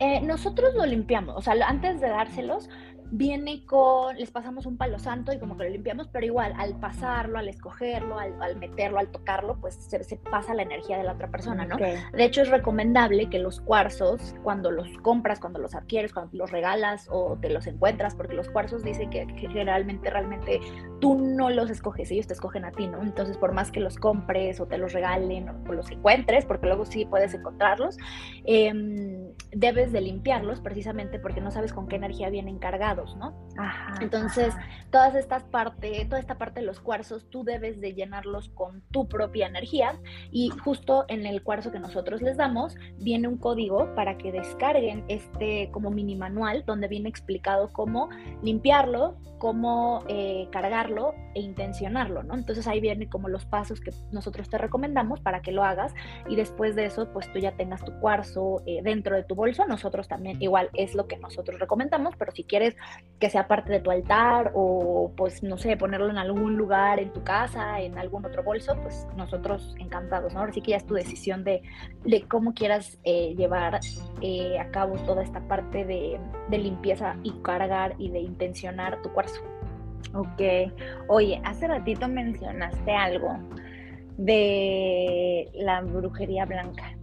[0.00, 2.70] Eh, nosotros lo limpiamos, o sea, antes de dárselos,
[3.10, 6.78] viene con, les pasamos un palo santo y como que lo limpiamos, pero igual al
[6.78, 11.30] pasarlo, al escogerlo, al, meterlo, al tocarlo, pues se, pasa la energía de la otra
[11.30, 11.76] persona, ¿no?
[11.76, 16.50] De hecho es recomendable que los cuarzos, cuando los compras, cuando los adquieres, cuando los
[16.50, 20.60] regalas o te los encuentras, porque los cuarzos dicen que, generalmente, realmente
[21.00, 23.02] tú no los escoges, ellos te escogen a ti, ¿no?
[23.02, 26.84] Entonces por más que los compres o te los regalen o, los encuentres, porque luego
[26.84, 27.96] sí puedes encontrarlos,
[28.44, 33.34] em, debes de limpiarlos precisamente porque no sabes con qué energía vienen cargados ¿no?
[34.00, 34.54] Entonces,
[34.90, 39.08] todas estas partes, toda esta parte de los cuarzos, tú debes de llenarlos con tu
[39.08, 39.98] propia energía
[40.30, 45.04] y justo en el cuarzo que nosotros les damos viene un código para que descarguen
[45.08, 48.08] este como mini manual donde viene explicado cómo
[48.42, 52.34] limpiarlo, cómo eh, cargarlo e intencionarlo, ¿no?
[52.34, 55.94] Entonces ahí vienen como los pasos que nosotros te recomendamos para que lo hagas
[56.28, 59.66] y después de eso, pues tú ya tengas tu cuarzo eh, dentro de tu bolso.
[59.66, 62.76] Nosotros también igual es lo que nosotros recomendamos, pero si quieres
[63.18, 67.12] que sea parte de tu altar o pues no sé, ponerlo en algún lugar en
[67.12, 70.40] tu casa, en algún otro bolso, pues nosotros encantados, ¿no?
[70.40, 71.62] Ahora sí que ya es tu decisión de,
[72.04, 73.80] de cómo quieras eh, llevar
[74.20, 79.12] eh, a cabo toda esta parte de, de limpieza y cargar y de intencionar tu
[79.12, 79.42] cuarzo.
[80.14, 80.40] Ok,
[81.08, 83.36] oye, hace ratito mencionaste algo
[84.16, 86.96] de la brujería blanca.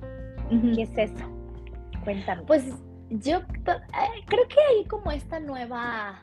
[0.50, 1.26] ¿Qué es eso?
[2.04, 2.44] Cuéntame.
[2.44, 2.74] Pues
[3.10, 6.22] yo eh, creo que hay como esta nueva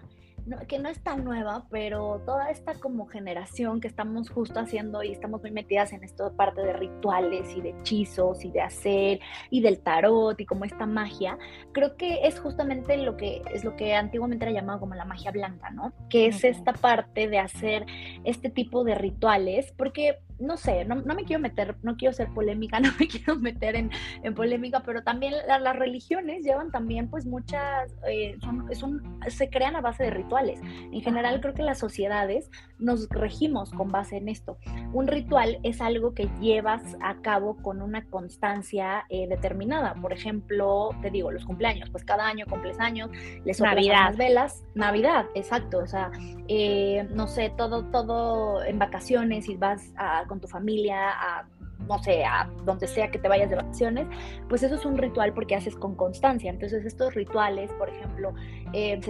[0.68, 5.12] que no es tan nueva, pero toda esta como generación que estamos justo haciendo y
[5.12, 9.61] estamos muy metidas en esto parte de rituales y de hechizos y de hacer y
[9.61, 11.38] del tarot y como esta magia,
[11.73, 15.31] creo que es justamente lo que es lo que antiguamente era llamado como la magia
[15.31, 15.92] blanca, ¿no?
[16.11, 17.87] Que es esta parte de hacer
[18.25, 22.81] este tipo de rituales, porque no sé, no, me quiero meter, no quiero ser polémica,
[22.81, 23.90] no me quiero meter en,
[24.35, 30.05] polémica, pero también las religiones llevan también pues muchas, eh, son, se crean a base
[30.05, 30.61] de rituales.
[30.62, 34.59] En general creo que las sociedades nos regimos con base en esto.
[34.92, 39.95] Un ritual es algo que llevas a cabo con una constancia eh, determinada.
[39.95, 43.11] Por ejemplo, te digo, los cumpleaños, pues cada año cumples años,
[43.45, 44.09] les Navidad.
[44.09, 44.64] las velas.
[44.75, 45.79] Navidad, exacto.
[45.79, 46.11] O sea,
[46.49, 51.47] eh, no sé, todo, todo en vacaciones y vas a con tu familia, a
[51.89, 54.07] no sé, a donde sea que te vayas de vacaciones,
[54.49, 56.51] pues eso es un ritual porque haces con constancia.
[56.51, 58.35] Entonces estos rituales, por ejemplo,
[58.73, 59.01] eh,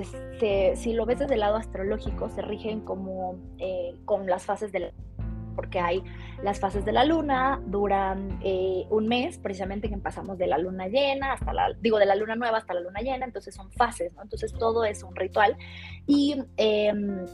[0.76, 4.92] si lo ves desde el lado astrológico, se rigen como eh, con las fases del
[5.54, 6.02] porque hay
[6.42, 10.88] las fases de la luna, duran eh, un mes, precisamente que pasamos de la luna
[10.88, 14.14] llena hasta la, digo, de la luna nueva hasta la luna llena, entonces son fases,
[14.14, 14.22] ¿no?
[14.22, 15.58] Entonces todo es un ritual
[16.06, 17.26] y em,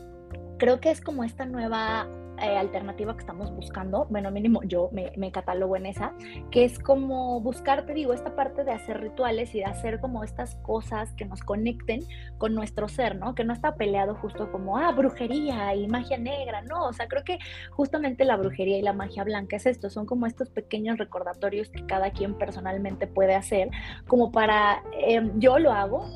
[0.59, 2.09] creo que es como esta nueva
[2.43, 6.13] eh, alternativa que estamos buscando, bueno, mínimo yo me, me, catalogo en esa,
[6.51, 10.25] que es como buscar, te digo, esta parte de hacer rituales y de hacer como
[10.25, 12.01] estas cosas que nos conecten
[12.39, 13.35] con nuestro ser, ¿no?
[13.35, 17.25] Que no está peleado justo como, ah, brujería y magia negra, no, o sea, creo
[17.25, 17.39] que
[17.71, 21.85] justamente la brujería y la magia blanca es esto, son como estos pequeños recordatorios que
[21.87, 23.71] cada quien personalmente puede hacer,
[24.07, 26.07] como para, em, yo lo hago,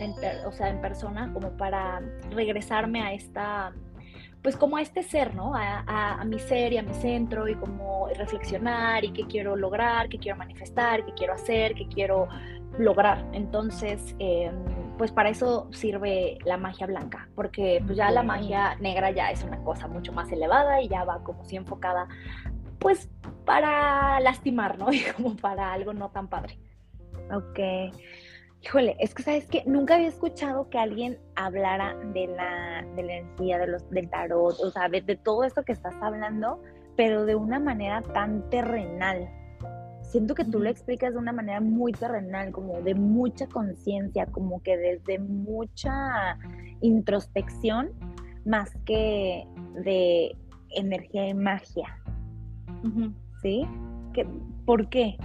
[0.47, 3.73] o sea, en persona, como para regresarme a esta
[4.43, 5.53] pues como a este ser, ¿no?
[5.55, 10.19] A, mi ser y a mi centro y como reflexionar y qué quiero lograr, qué
[10.19, 12.29] quiero manifestar, qué quiero hacer, qué quiero
[12.79, 13.25] lograr.
[13.33, 14.55] Entonces, em,
[14.99, 19.45] pues para eso sirve la magia blanca, porque pues ya la magia negra ya es
[19.45, 22.09] una cosa mucho más elevada y ya va como si enfocada,
[22.79, 23.09] pues
[23.45, 24.89] para lastimar, ¿no?
[24.93, 26.59] Y como para algo no tan padre.
[27.33, 27.61] Ok.
[28.65, 33.17] Híjole, es que sabes que nunca había escuchado que alguien hablara de la, de la
[33.17, 36.63] energía, de los, del tarot, o sea, de, todo esto que estás hablando,
[36.97, 39.29] pero de una manera tan terrenal.
[40.03, 44.63] Siento que tú lo explicas de una manera muy terrenal, como de mucha conciencia, como
[44.63, 46.39] que desde mucha
[46.83, 47.91] introspección,
[48.45, 49.45] más que
[49.83, 50.37] de
[50.71, 51.99] energía y magia.
[53.43, 53.67] ¿Sí?
[54.65, 55.17] ¿Por qué?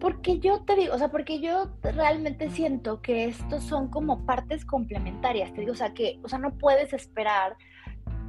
[0.00, 4.64] Porque yo te digo, o sea, porque yo realmente siento que estos son como partes
[4.64, 7.56] complementarias, te digo, o sea, que, o sea, no puedes esperar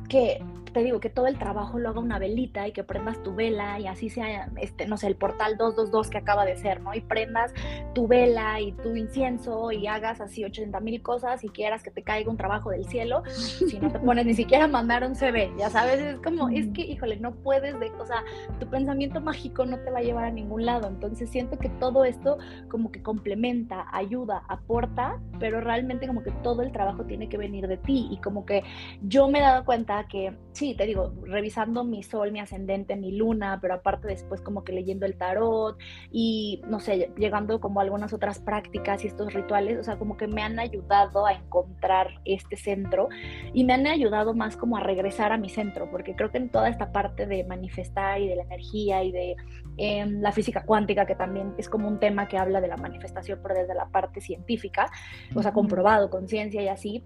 [0.07, 0.41] que
[0.77, 3.79] te digo que todo el trabajo lo haga una velita y que prendas tu vela
[3.79, 6.93] y así sea, este, no sé, el portal 222 que acaba de ser, ¿no?
[6.93, 7.51] Y prendas
[7.95, 12.03] tu vela y tu incienso y hagas así 80 mil cosas y quieras que te
[12.03, 15.51] caiga un trabajo del cielo, si no te pones ni siquiera a mandar un CV,
[15.57, 18.23] ya sabes, es como, es que, híjole, no puedes, de, o sea,
[18.59, 22.05] tu pensamiento mágico no te va a llevar a ningún lado, entonces siento que todo
[22.05, 22.37] esto
[22.69, 27.67] como que complementa, ayuda, aporta, pero realmente como que todo el trabajo tiene que venir
[27.67, 28.63] de ti y como que
[29.01, 33.11] yo me he dado cuenta que, sí, te digo, revisando mi sol, mi ascendente, mi
[33.11, 35.77] luna, pero aparte después como que leyendo el tarot
[36.11, 40.17] y, no sé, llegando como a algunas otras prácticas y estos rituales, o sea, como
[40.17, 43.09] que me han ayudado a encontrar este centro
[43.53, 46.49] y me han ayudado más como a regresar a mi centro, porque creo que en
[46.49, 49.35] toda esta parte de manifestar y de la energía y de
[49.77, 53.39] em, la física cuántica, que también es como un tema que habla de la manifestación,
[53.41, 54.91] pero desde la parte científica,
[55.35, 57.03] o sea, comprobado, conciencia y así,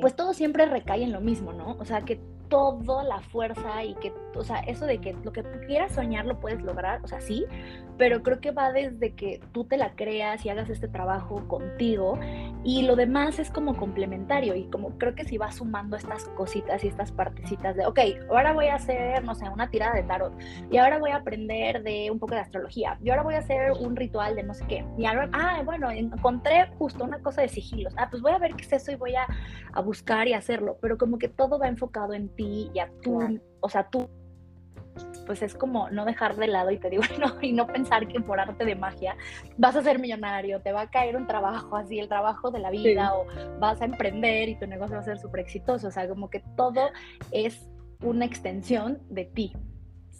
[0.00, 1.76] pues todo siempre recae en lo mismo, ¿no?
[1.78, 5.42] O sea, que toda la fuerza y que, o sea, eso de que lo que
[5.66, 7.46] quieras soñar lo puedes lograr, o sea, sí,
[8.00, 12.18] pero creo que va desde que tú te la creas y hagas este trabajo contigo
[12.64, 16.82] y lo demás es como complementario y como creo que si vas sumando estas cositas
[16.82, 17.98] y estas partecitas de, ok,
[18.30, 20.32] ahora voy a hacer, no sé, una tirada de tarot
[20.70, 23.72] y ahora voy a aprender de un poco de astrología y ahora voy a hacer
[23.72, 27.48] un ritual de no sé qué y ahora, ah, bueno, encontré justo una cosa de
[27.48, 29.26] sigilos, ah, pues voy a ver qué es eso y voy a,
[29.74, 33.42] a buscar y hacerlo, pero como que todo va enfocado en ti y a tú,
[33.60, 34.08] o sea, tú
[35.26, 38.20] pues es como no dejar de lado y te digo, no, y no pensar que
[38.20, 39.16] por arte de magia
[39.56, 42.70] vas a ser millonario, te va a caer un trabajo así, el trabajo de la
[42.70, 43.26] vida, o
[43.58, 45.88] vas a emprender y tu negocio va a ser súper exitoso.
[45.88, 46.90] O sea, como que todo
[47.30, 47.68] es
[48.02, 49.52] una extensión de ti.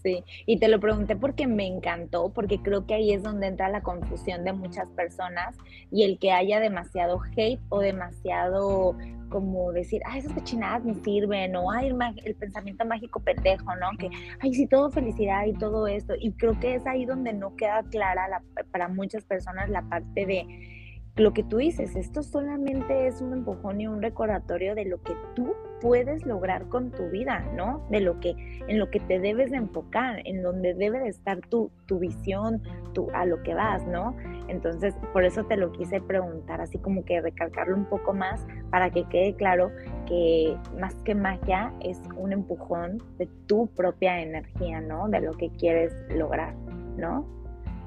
[0.02, 3.68] Sí, y te lo pregunté porque me encantó, porque creo que ahí es donde entra
[3.68, 5.54] la confusión de muchas personas
[5.90, 8.96] y el que haya demasiado hate o demasiado
[9.30, 11.90] como decir, ay, esas cochinadas me sirven, o ay,
[12.24, 13.96] el, pensamiento mágico pendejo, ¿no?
[13.98, 16.14] Que, ay, sí, todo felicidad y todo esto.
[16.18, 20.79] Y creo que es ahí donde no queda clara para muchas personas la parte de
[21.16, 25.12] lo que tú dices, esto solamente es un empujón y un recordatorio de lo que
[25.34, 27.86] tú puedes lograr con tu vida, ¿no?
[27.90, 28.34] De lo que,
[28.68, 32.62] en lo que te debes de enfocar, en donde debe de estar tu, tu visión,
[32.92, 34.14] tu, a lo que vas, ¿no?
[34.48, 38.90] Entonces, por eso te lo quise preguntar, así como que recalcarlo un poco más para
[38.90, 39.70] que quede claro
[40.06, 45.08] que más que magia es un empujón de tu propia energía, ¿no?
[45.08, 46.54] De lo que quieres lograr,
[46.96, 47.26] ¿no?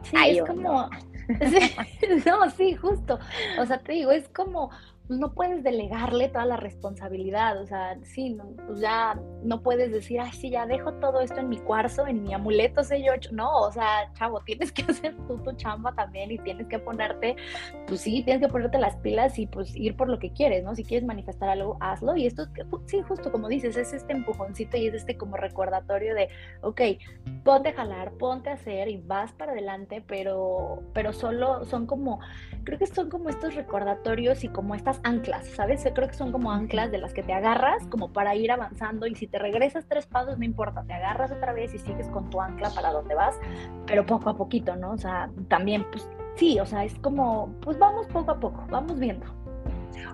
[0.04, 0.62] Sí, es como...
[0.62, 0.90] no,
[2.56, 3.20] sí, justo.
[3.60, 4.72] O sea, te digo, es como
[5.20, 10.32] no puedes delegarle toda la responsabilidad, o sea, sí, pues ya no puedes decir, ay,
[10.32, 14.12] sí, ya dejo todo esto en mi cuarzo, en mi amuleto sello no, o sea,
[14.14, 17.36] chavo, tienes que hacer tú tu chamba también y tienes que ponerte,
[17.88, 20.76] pues sí, tienes que ponerte las pilas y pues ir por lo que quieres, ¿no?
[20.76, 22.48] Si quieres manifestar algo, hazlo y esto,
[22.86, 26.30] sí, justo como dices, es este empujoncito y es este como recordatorio de,
[26.62, 26.82] ok,
[27.44, 32.20] ponte a jalar, ponte a hacer y vas para adelante, pero, pero solo son como,
[32.64, 35.84] creo que son como estos recordatorios y como estas anclas, ¿sabes?
[35.94, 39.16] Creo que son como anclas de las que te agarras como para ir avanzando y
[39.16, 42.42] si te regresas tres pasos no importa, te agarras otra vez y sigues con tu
[42.42, 43.40] ancla para donde vas,
[43.86, 44.92] pero poco a poquito, ¿no?
[44.92, 49.00] O sea, también, pues sí, o sea, es como, pues vamos poco a poco, vamos
[49.00, 49.26] viendo.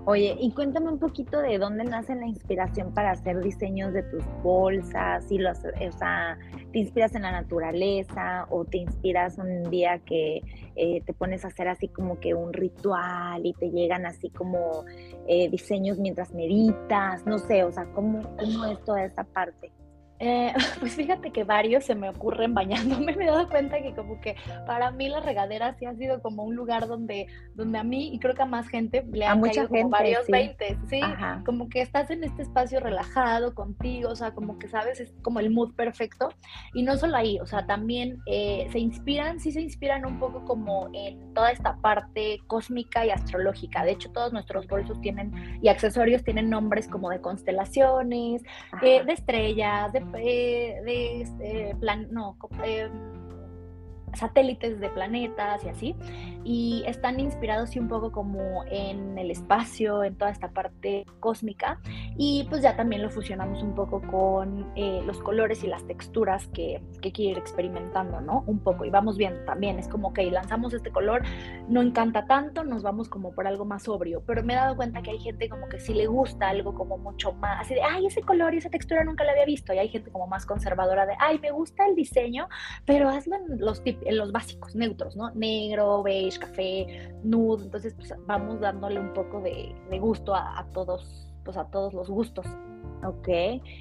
[0.06, 4.24] Oye, y cuéntame un poquito de dónde nace la inspiración para hacer diseños de tus
[4.44, 6.38] bolsas, y los, o sea,
[6.72, 10.42] te inspiras en la naturaleza o te inspiras un día que
[10.76, 14.86] eh, te pones a hacer así como que un ritual y te llegan así como
[15.28, 19.72] eh, diseños mientras meditas, no sé, o sea, ¿cómo, cómo es toda esa parte?
[20.20, 23.16] Eh, pues fíjate que varios se me ocurren bañándome.
[23.20, 24.36] Me he dado cuenta que como que
[24.68, 28.20] para mí la regadera sí ha sido como un lugar donde, donde a mí y
[28.20, 31.02] creo que a más gente le han mucha caído como varios veintes, ¿sí?
[31.46, 35.40] Como que estás en este espacio relajado contigo, o sea, como que sabes, es como
[35.40, 36.30] el mood perfecto.
[36.74, 40.46] Y no solo ahí, o sea, también eh, se inspiran, sí se inspiran un poco
[40.46, 43.84] como en toda esta parte cósmica y astrológica.
[43.84, 48.44] De hecho, todos nuestros bolsos tienen y accesorios tienen nombres como de constelaciones,
[48.82, 52.90] eh, de estrellas, de eh, de este plan, no, eh,
[54.14, 55.96] satélites de planetas y así,
[56.52, 61.80] y están inspirados y un poco como en el espacio, en toda esta parte cósmica,
[62.18, 66.48] y pues ya también lo fusionamos un poco con eh, los colores y las texturas
[66.48, 68.44] que, que quiero ir experimentando, ¿no?
[68.48, 71.22] Un poco, y vamos viendo también, es como que lanzamos este color,
[71.68, 75.04] no encanta tanto, nos vamos como por algo más sobrio, pero me he dado cuenta
[75.04, 78.08] que hay gente como que sí le gusta algo como mucho más, así de, ay,
[78.08, 81.06] ese color y esa textura nunca la había visto, y hay gente como más conservadora
[81.06, 82.50] de, ay, me gusta el diseño,
[82.88, 85.30] pero hazlo en los, en los básicos, neutros, ¿no?
[85.36, 91.58] Negro, beige, café, nude, entonces pues vamos dándole un poco de, gusto a, todos, pues
[91.58, 92.46] a todos los gustos.
[93.06, 93.28] Ok,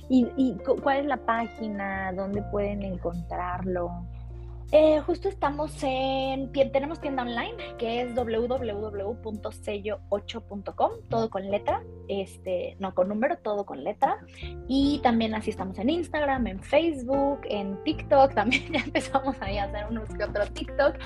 [0.08, 2.12] ¿Y, ¿Y cuál es la página?
[2.12, 3.90] ¿Dónde pueden encontrarlo?
[4.70, 12.94] Eh, justo estamos en, tenemos tienda online que es www.sello8.com, todo con letra, este, no
[12.94, 14.18] con número, todo con letra.
[14.66, 19.64] Y también así estamos en Instagram, en Facebook, en TikTok, también ya empezamos ahí a
[19.64, 20.96] hacer unos que otros TikTok.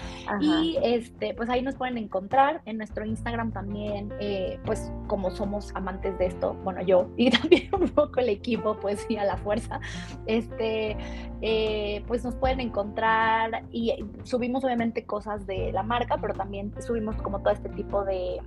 [0.40, 5.72] Y este, pues ahí nos pueden encontrar en nuestro Instagram también, eh, pues como somos
[5.76, 9.36] amantes de esto, bueno, yo y también un poco el equipo, pues sí, a la
[9.36, 9.78] fuerza,
[10.26, 10.96] este,
[11.42, 17.16] eh, pues nos pueden encontrar y subimos obviamente cosas de la marca, pero también subimos
[17.16, 18.40] como todo este tipo de,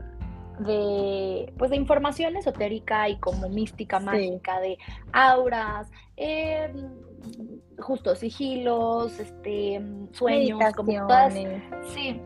[0.60, 4.78] de, pues de información esotérica y como mística, mágica, de
[5.14, 6.72] auras, eh,
[7.80, 11.34] justo sigilos, este, sueños, como todas,
[11.94, 12.20] sí,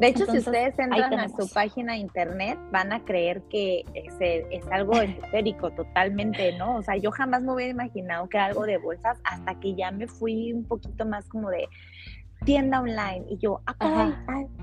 [0.00, 4.14] de hecho, si ustedes entran a su página de internet, van a creer que es,
[4.20, 6.76] es algo esotérico totalmente, ¿no?
[6.76, 9.90] O sea, yo jamás me hubiera imaginado que era algo de bolsas hasta que ya
[9.90, 11.68] me fui un poquito más como de,
[12.44, 14.12] tienda online y yo, ah,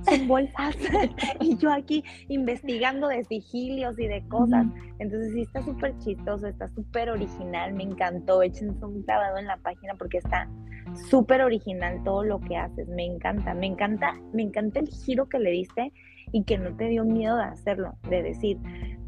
[0.09, 0.75] son bolsas
[1.41, 4.65] y yo aquí investigando de sigilios y de cosas.
[4.99, 9.57] Entonces sí está súper chistoso, está súper original, me encantó, échense un clavado en la
[9.57, 10.49] página porque está
[11.09, 15.39] súper original todo lo que haces, me encanta, me encanta, me encanta el giro que
[15.39, 15.93] le diste
[16.31, 18.57] y que no te dio miedo de hacerlo, de decir,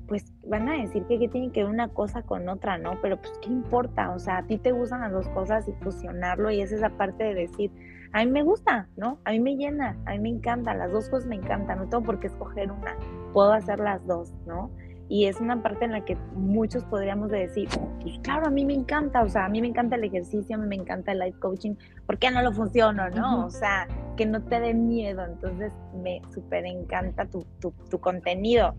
[0.08, 3.00] pues van a decir que, que tiene que ver una cosa con otra, ¿no?
[3.02, 6.52] Pero pues qué importa, o sea, a ti te gustan las dos cosas y fusionarlo
[6.52, 7.72] y es esa parte de decir,
[8.14, 9.20] a mí me gusta, ¿no?
[9.26, 12.04] A mí me llena, a mí me encanta, las dos cosas me encantan, no tengo
[12.04, 12.96] por qué escoger una,
[13.34, 14.70] puedo hacer las dos, ¿no?
[15.08, 17.68] Y es una parte en la que muchos podríamos decir,
[18.02, 20.60] pues claro, a mí me encanta, o sea, a mí me encanta el ejercicio, a
[20.60, 23.46] mí me encanta el life coaching, ¿por qué no lo funciona, no?
[23.46, 28.76] O sea, que no te dé miedo, entonces me súper encanta tu, tu, tu contenido.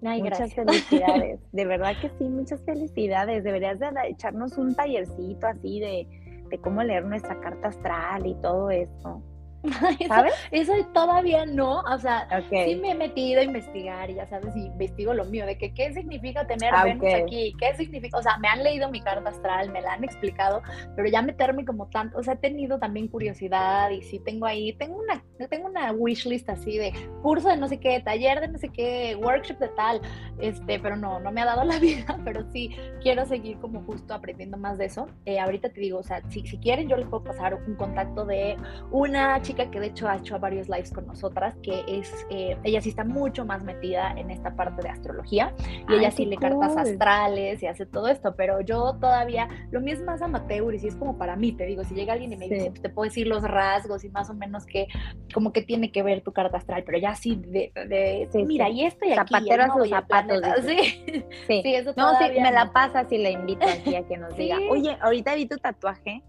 [0.00, 3.44] muchas felicidades, de verdad que sí, muchas felicidades.
[3.44, 6.17] Deberías de echarnos un tallercito así de,
[6.48, 9.22] de cómo leer nuestra carta astral y todo eso.
[10.08, 10.34] ¿Sabes?
[10.50, 15.14] Eso, todavía no, o sea, sí me he metido a investigar ya sabes, y investigo
[15.14, 18.48] lo mío, de que qué significa tener ah, Venus aquí, qué significa, o sea, me
[18.48, 20.62] han leído mi carta astral, me la han explicado,
[20.94, 24.72] pero ya meterme como tanto, o sea, he tenido también curiosidad y sí tengo ahí,
[24.74, 26.92] tengo una, tengo una wish list así de
[27.22, 30.00] curso de no sé qué, taller de no sé qué, workshop de tal,
[30.40, 34.14] este, pero no, no me ha dado la vida, pero sí quiero seguir como justo
[34.14, 35.08] aprendiendo más de eso.
[35.24, 38.24] Eh, ahorita te digo, o sea, si, si quieren yo les puedo pasar un contacto
[38.24, 38.56] de
[38.90, 42.82] una chica que de hecho ha hecho varios lives con nosotras, que es, eh, ella
[42.82, 45.54] sí está mucho más metida en esta parte de astrología
[45.88, 49.94] y ella sí le cartas astrales y hace todo esto, pero yo todavía, lo mío
[49.94, 52.36] es más amateur y si es como para mí, te digo, si llega alguien y
[52.36, 54.86] me dice, pues, te puedo decir los rasgos y más o menos que,
[55.32, 59.06] como que tiene que ver tu carta astral, pero ya sí, de, mira, y esto
[59.06, 59.32] y aquí.
[59.32, 60.42] Zapatero a sus zapatos.
[60.68, 61.62] Sí, sí.
[61.64, 64.96] eso No, sí, me la pasa si le invito aquí a que nos diga, oye,
[65.00, 66.22] ahorita vi tu tatuaje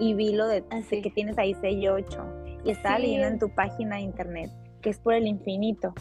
[0.00, 3.48] y vi lo de ah, que tienes ahí sello 8 y estaba leyendo en tu
[3.50, 5.94] página de internet que es por el infinito.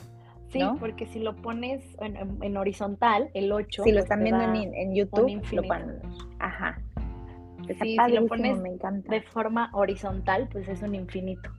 [0.49, 3.83] Sí, porque si lo pones en, horizontal, el 8.
[3.83, 5.99] Si lo pues, están viendo en, YouTube, lo ponen.
[6.39, 6.81] Ajá.
[7.81, 9.11] si lo pones me encanta.
[9.11, 11.49] de forma horizontal, pues es un infinito.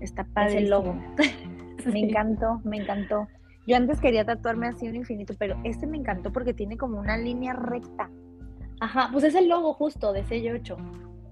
[0.00, 0.94] Está padre el logo.
[1.92, 3.28] me encantó, me encantó.
[3.66, 7.18] Yo antes quería tatuarme así un infinito, pero este me encantó porque tiene como una
[7.18, 8.10] línea recta.
[8.80, 10.76] Ajá, pues es el logo justo de sello 8.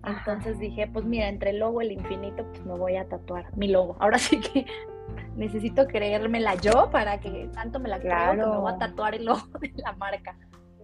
[0.07, 3.57] Entonces dije, pues mira, entre el logo y el infinito, pues me voy a tatuar
[3.57, 3.96] mi logo.
[3.98, 4.64] Ahora sí que
[5.36, 9.24] necesito creérmela yo para que tanto me la creo que me voy a tatuar el
[9.24, 10.36] logo de la marca.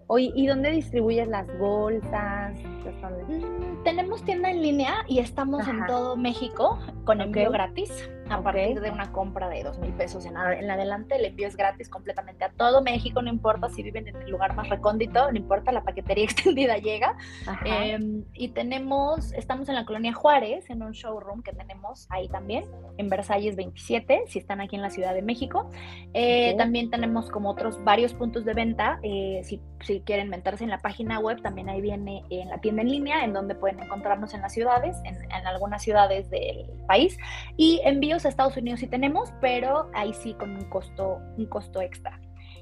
[0.08, 2.58] Oye, ¿y dónde distribuyes las bolsas?
[2.58, 8.80] Mm, tenemos tienda en línea y estamos en todo México con envío gratis a partir
[8.80, 11.16] de una compra de dos mil pesos en, adelante.
[11.16, 14.54] El envío es gratis completamente a todo México, no importa si viven en el lugar
[14.54, 17.16] más recóndito, no importa, la paquetería extendida llega.
[17.64, 22.64] Em, y tenemos, estamos en la colonia Juárez, en un showroom que tenemos ahí también,
[22.96, 25.70] en Versalles 27, si están aquí en la Ciudad de México.
[26.14, 30.70] Eh, también tenemos como otros varios puntos de venta, eh, si, si quieren meterse en
[30.70, 34.34] la página web, también ahí viene en la tienda en línea, en donde pueden encontrarnos
[34.34, 37.18] en las ciudades, en, en algunas ciudades del país.
[37.56, 41.80] Y envíos a Estados Unidos sí tenemos, pero ahí sí con un costo, un costo
[41.80, 42.20] extra.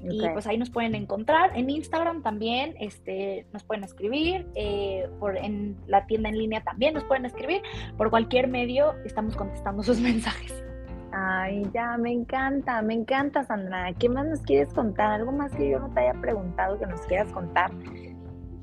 [0.09, 1.51] Y pues ahí nos pueden encontrar.
[1.55, 4.47] En Instagram también este, nos pueden escribir.
[4.55, 7.61] Eh, por, en la tienda en línea también nos pueden escribir.
[7.97, 10.63] Por cualquier medio estamos contestando sus mensajes.
[11.13, 13.93] Ay, ya, me encanta, me encanta, Sandra.
[13.93, 15.11] ¿Qué más nos quieres contar?
[15.11, 17.71] ¿Algo más que yo no te haya preguntado que nos quieras contar?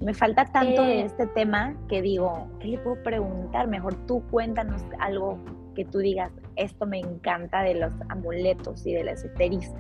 [0.01, 3.69] Me falta tanto de eh, este tema que digo, ¿qué le puedo preguntar?
[3.69, 5.39] Mejor tú cuéntanos algo
[5.75, 9.77] que tú digas, esto me encanta de los amuletos y de la esoterismo?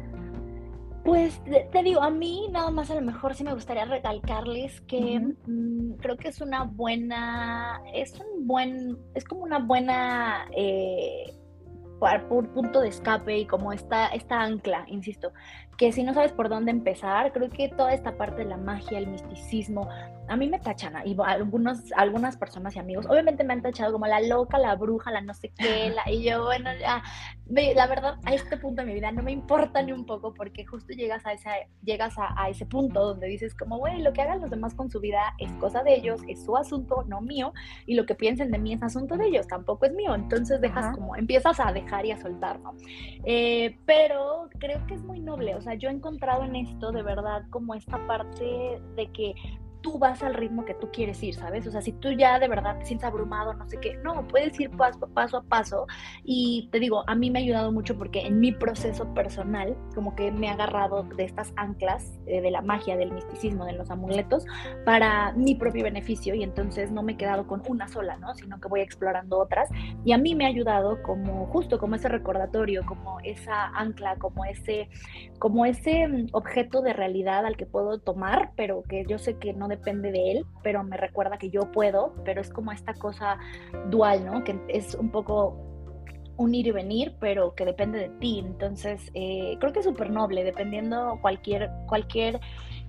[1.04, 1.40] Pues
[1.72, 5.94] te digo, a mí nada más a lo mejor sí me gustaría recalcarles que mm,
[5.94, 11.32] creo que es una buena, es un buen, es como una buena eh,
[11.98, 15.32] por punto de escape y como esta, esta ancla, insisto,
[15.76, 18.98] que si no sabes por dónde empezar, creo que toda esta parte de la magia,
[18.98, 19.88] el misticismo,
[20.28, 24.06] a mí me tachan, y algunos, algunas personas y amigos, obviamente me han tachado como
[24.06, 27.02] la loca, la bruja, la no sé qué, la, y yo, bueno, ya,
[27.48, 30.64] la verdad, a este punto de mi vida no me importa ni un poco, porque
[30.64, 31.52] justo llegas a, esa,
[31.82, 35.00] llegas a, ese punto donde dices como, güey, lo que hagan los demás con su
[35.00, 37.52] vida es cosa de ellos, es su asunto, no mío,
[37.86, 40.94] y lo que piensen de mí es asunto de ellos, tampoco es mío, entonces dejas
[40.94, 42.74] como, empiezas a dejar y a soltar, ¿no?
[43.24, 47.02] Eh, pero creo que es muy noble, o sea, yo he encontrado en esto de
[47.02, 49.34] verdad como esta parte de que
[49.88, 51.66] tú vas al ritmo que tú quieres ir, ¿sabes?
[51.66, 54.58] O sea, si tú ya de verdad te sientes abrumado, no sé qué, no, puedes
[54.60, 55.86] ir paso, paso a paso.
[56.24, 60.14] Y te digo, a mí me ha ayudado mucho porque en mi proceso personal, como
[60.14, 63.90] que me he agarrado de estas anclas eh, de la magia, del misticismo, de los
[63.90, 64.44] amuletos,
[64.84, 66.34] para mi propio beneficio.
[66.34, 68.34] Y entonces no me he quedado con una sola, ¿no?
[68.34, 69.70] Sino que voy explorando otras.
[70.04, 74.44] Y a mí me ha ayudado como justo como ese recordatorio, como esa ancla, como
[74.44, 74.90] ese,
[75.38, 79.54] como ese mm, objeto de realidad al que puedo tomar, pero que yo sé que
[79.54, 83.38] no depende de él, pero me recuerda que yo puedo, pero es como esta cosa
[83.88, 84.44] dual, ¿no?
[84.44, 85.68] Que es un poco
[86.38, 88.38] un ir y venir, pero que depende de ti.
[88.38, 92.40] Entonces, eh, creo que es súper noble, dependiendo cualquier, cualquier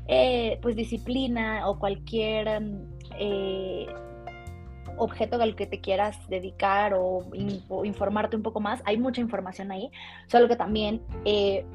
[0.08, 2.62] eh, pues disciplina o cualquier
[3.18, 3.88] eh,
[4.98, 7.26] objeto al que te quieras dedicar o,
[7.84, 8.82] informarte un poco más.
[8.86, 9.90] Hay mucha información ahí,
[10.28, 11.02] solo que también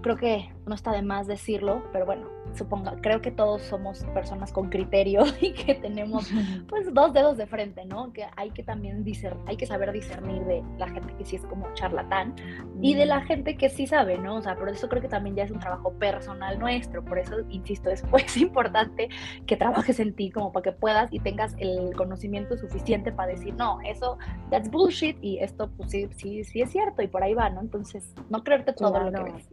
[0.00, 4.52] creo que no está de más decirlo, pero bueno, supongo, creo que todos somos personas
[4.52, 6.30] con criterio y que tenemos
[6.68, 8.12] pues dos dedos de frente, ¿no?
[8.12, 11.42] Que hay que también discernir, hay que saber discernir de la gente que sí es
[11.46, 12.34] como charlatán
[12.80, 13.26] y de la mm.
[13.26, 14.36] gente que sí sabe, ¿no?
[14.36, 17.36] O sea, por eso creo que también ya es un trabajo personal nuestro, por eso,
[17.50, 19.08] insisto, es pues importante
[19.46, 23.54] que trabajes en ti como para que puedas y tengas el conocimiento suficiente para decir,
[23.54, 24.18] no, eso,
[24.50, 27.60] that's bullshit y esto pues sí, sí, sí es cierto y por ahí va, ¿no?
[27.60, 29.48] Entonces, no creerte todo lo que ves.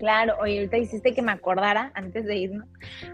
[0.00, 2.66] Claro, oye, ahorita hiciste que me acordara antes de irnos.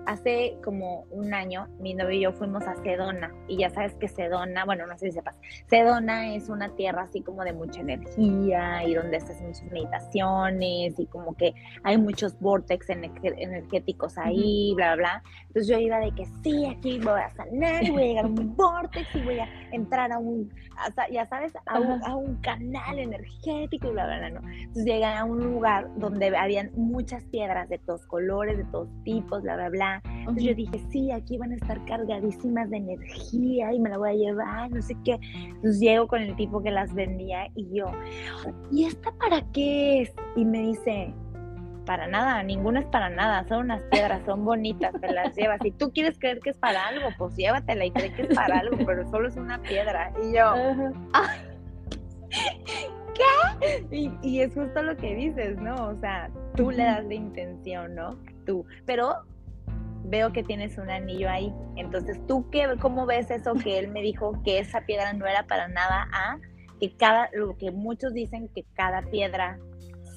[0.07, 3.35] Hace como un año, mi novio y yo fuimos a Sedona.
[3.49, 5.37] Y ya sabes que Sedona, bueno, no sé si sepas,
[5.69, 11.07] Sedona es una tierra así como de mucha energía y donde estás muchas meditaciones y
[11.07, 15.23] como que hay muchos vortex energéticos ahí, bla, bla, bla.
[15.49, 18.55] Entonces yo iba de que sí, aquí voy a sanar, voy a llegar a un
[18.55, 20.55] vortex y voy a entrar a un,
[21.11, 24.49] ya sabes, a un, a un canal energético y bla, bla, bla, ¿no?
[24.49, 29.43] Entonces llegué a un lugar donde habían muchas piedras de todos colores, de todos tipos,
[29.43, 30.03] bla, bla, bla.
[30.05, 34.11] Entonces yo dije, sí, aquí van a estar cargadísimas de energía y me la voy
[34.11, 35.19] a llevar, no sé qué.
[35.35, 37.87] Entonces llego con el tipo que las vendía y yo,
[38.71, 40.15] ¿y esta para qué es?
[40.37, 41.15] Y me dice,
[41.87, 45.59] para nada, ninguna es para nada, son unas piedras, son bonitas, te las llevas.
[45.63, 48.59] Si tú quieres creer que es para algo, pues llévatela y cree que es para
[48.59, 50.13] algo, pero solo es una piedra.
[50.23, 50.53] Y yo,
[53.17, 53.87] ¿qué?
[54.23, 55.75] Y, es justo lo que dices, ¿no?
[55.75, 58.19] O sea, tú le das la intención, ¿no?
[58.45, 58.65] Tú.
[58.85, 59.15] Pero
[60.05, 61.53] veo que tienes un anillo ahí.
[61.77, 65.47] Entonces, ¿tú qué, cómo ves eso que él me dijo que esa piedra no era
[65.47, 66.39] para nada a
[66.81, 69.59] que cada, lo que muchos dicen que cada piedra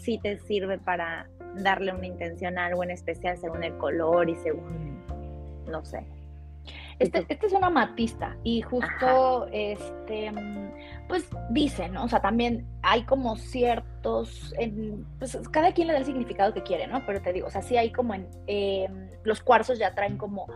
[0.01, 4.35] sí te sirve para darle una intención a algo en especial según el color y
[4.35, 5.03] según,
[5.69, 6.05] no sé.
[6.99, 10.31] Este, este es una amatista y justo, este,
[11.07, 12.03] pues dicen, ¿no?
[12.03, 14.53] O sea, también hay como ciertos,
[15.17, 17.05] pues cada quien le da el significado que quiere, ¿no?
[17.05, 20.47] Pero te digo, o sea, sí hay como en, em, los cuarzos ya traen como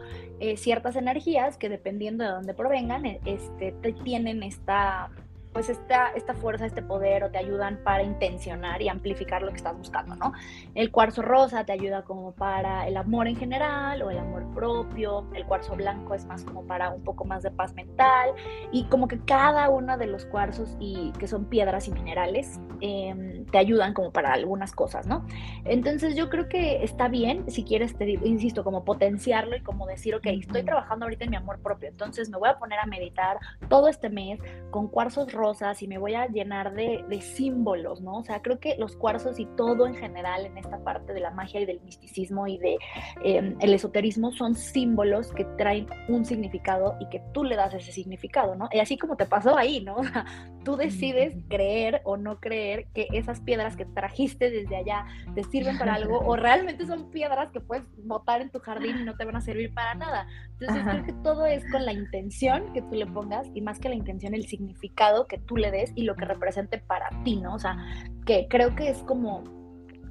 [0.41, 3.73] eh, ciertas energías que dependiendo de dónde provengan, e, este,
[4.03, 5.11] tienen esta
[5.53, 9.57] pues esta, esta fuerza, este poder o te ayudan para intencionar y amplificar lo que
[9.57, 10.33] estás buscando, ¿no?
[10.73, 15.27] El cuarzo rosa te ayuda como para el amor en general o el amor propio,
[15.33, 18.31] el cuarzo blanco es más como para un poco más de paz mental
[18.71, 23.45] y como que cada uno de los cuarzos y que son piedras y minerales em,
[23.45, 25.25] te ayudan como para algunas cosas, ¿no?
[25.65, 30.15] Entonces yo creo que está bien si quieres, te insisto, como potenciarlo y como decir,
[30.15, 33.37] ok, estoy trabajando ahorita en mi amor propio, entonces me voy a poner a meditar
[33.69, 34.39] todo este mes
[34.71, 38.17] con cuarzos rosas rosas y me voy a llenar de, símbolos, ¿no?
[38.17, 41.31] O sea, creo que los cuarzos y todo en general en esta parte de la
[41.31, 42.77] magia y del misticismo y de
[43.23, 47.91] em, el esoterismo son símbolos que traen un significado y que tú le das ese
[47.91, 48.69] significado, ¿no?
[48.71, 49.95] Y así como te pasó ahí, ¿no?
[50.03, 50.25] O sea,
[50.65, 55.77] tú decides creer o no creer que esas piedras que trajiste desde allá te sirven
[55.77, 59.25] para algo o realmente son piedras que puedes botar en tu jardín y no te
[59.25, 60.27] van a servir para nada.
[60.67, 63.89] Entonces creo que todo es con la intención que tú le pongas y más que
[63.89, 67.55] la intención, el significado que tú le des y lo que represente para ti, ¿no?
[67.55, 67.77] O sea,
[68.25, 69.43] que creo que es como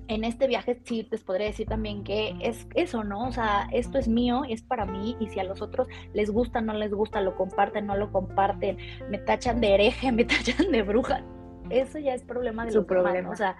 [0.09, 3.29] en este viaje sí les podría decir también que es eso, ¿no?
[3.29, 6.61] O sea, esto es mío, es para mí y si a los otros les gusta,
[6.61, 8.77] no les gusta, lo comparten, no lo comparten,
[9.09, 11.25] me tachan de hereje, me tachan de bruja,
[11.71, 13.31] eso ya es problema de Su los problema.
[13.31, 13.57] O sea,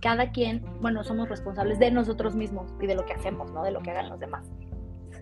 [0.00, 3.62] cada quien, bueno, somos responsables de nosotros mismos y de lo que hacemos, ¿no?
[3.62, 4.50] De lo que hagan los demás.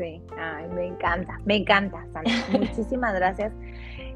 [0.00, 2.32] Sí, ay, me encanta, me encanta, Sandra.
[2.58, 3.52] Muchísimas gracias.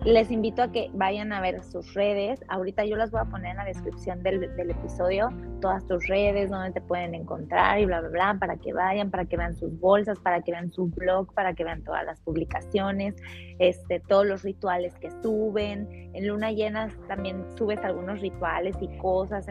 [0.03, 2.43] Les invito a que vayan a ver sus redes.
[2.49, 5.29] Ahorita yo las voy a poner en la descripción del, episodio,
[5.61, 9.27] todas tus redes, donde te pueden encontrar y bla, bla, bla, para que vayan, para
[9.27, 13.15] que vean sus bolsas, para que vean su blog, para que vean todas las publicaciones,
[13.59, 15.87] este, todos los rituales que suben.
[16.15, 19.47] En luna llena también subes algunos rituales y cosas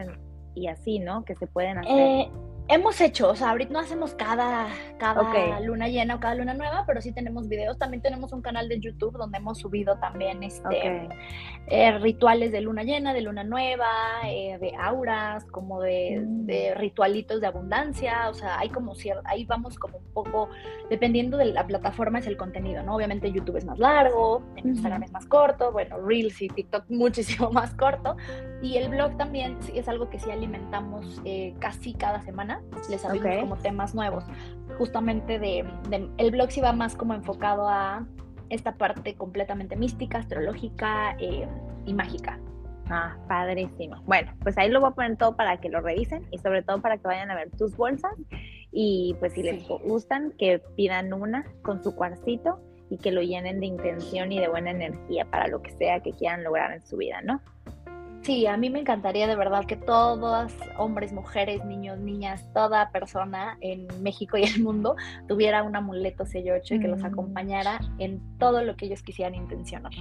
[0.56, 1.24] y así, ¿no?
[1.24, 1.96] Que se pueden hacer.
[1.96, 2.30] Eh,
[2.66, 6.84] Hemos hecho, o sea, ahorita no hacemos cada, cada luna llena o cada luna nueva,
[6.86, 7.78] pero sí tenemos videos.
[7.78, 11.10] También tenemos un canal de YouTube donde hemos subido también este
[11.66, 13.86] eh, rituales de luna llena, de luna nueva,
[14.26, 16.78] eh, de auras, como de, mm.
[16.78, 18.30] ritualitos de abundancia.
[18.30, 18.94] O sea, hay como
[19.24, 20.48] ahí vamos como un poco,
[20.88, 22.96] dependiendo de la plataforma es el contenido, ¿no?
[22.96, 27.74] Obviamente YouTube es más largo, Instagram es más corto, bueno, Reels y TikTok muchísimo más
[27.74, 28.16] corto.
[28.64, 33.36] Y el blog también es algo que sí alimentamos eh, casi cada semana les abrimos
[33.40, 34.24] como temas nuevos.
[34.78, 35.66] Justamente de,
[36.16, 38.06] el blog sí va más como enfocado a
[38.48, 41.46] esta parte completamente mística, astrológica eh,
[41.84, 42.40] y mágica.
[42.88, 44.02] Ah, padrísimo.
[44.06, 46.80] Bueno, pues ahí lo voy a poner todo para que lo revisen y sobre todo
[46.80, 48.14] para que vayan a ver tus bolsas
[48.72, 53.60] y pues si les gustan que pidan una con su cuarcito y que lo llenen
[53.60, 56.96] de intención y de buena energía para lo que sea que quieran lograr en su
[56.96, 57.42] vida, ¿no?
[58.24, 63.58] Sí, a mí me encantaría de verdad que todos, hombres, mujeres, niños, niñas, toda persona
[63.60, 64.96] en México y el mundo
[65.28, 67.06] tuviera un amuleto sello 8 y que los mm.
[67.06, 69.92] acompañara en todo lo que ellos quisieran intencionar.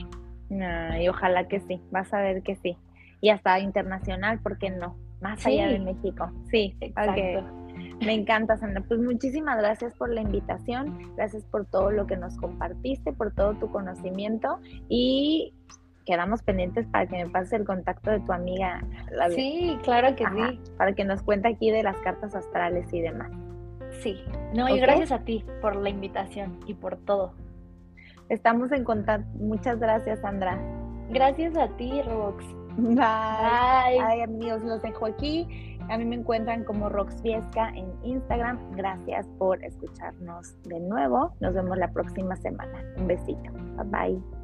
[0.50, 2.78] y ojalá que sí, vas a ver que sí.
[3.20, 4.98] Y hasta internacional, ¿por qué no?
[5.20, 6.32] Más allá de México.
[6.50, 7.46] Sí, exacto.
[8.06, 8.84] Me encanta, Sandra.
[8.88, 13.56] Pues muchísimas gracias por la invitación, gracias por todo lo que nos compartiste, por todo
[13.56, 15.54] tu conocimiento y
[16.06, 18.82] quedamos pendientes para que me pases el contacto de tu amiga.
[19.36, 20.60] sí, claro que sí.
[20.78, 23.32] Para que nos cuente aquí de las cartas astrales y demás.
[24.02, 24.24] Sí,
[24.56, 27.34] no, y gracias a ti por la invitación y por todo.
[28.30, 29.28] Estamos en contacto.
[29.38, 30.58] Muchas gracias, Sandra.
[31.10, 32.44] Gracias a ti, Rox.
[32.78, 32.96] Bye.
[32.96, 34.00] Bye.
[34.02, 35.78] Ay, amigos, los dejo aquí.
[35.90, 38.58] A mí me encuentran como Rox Viesca en Instagram.
[38.76, 41.34] Gracias por escucharnos de nuevo.
[41.40, 42.84] Nos vemos la próxima semana.
[42.98, 43.52] Un besito.
[43.76, 44.43] Bye bye.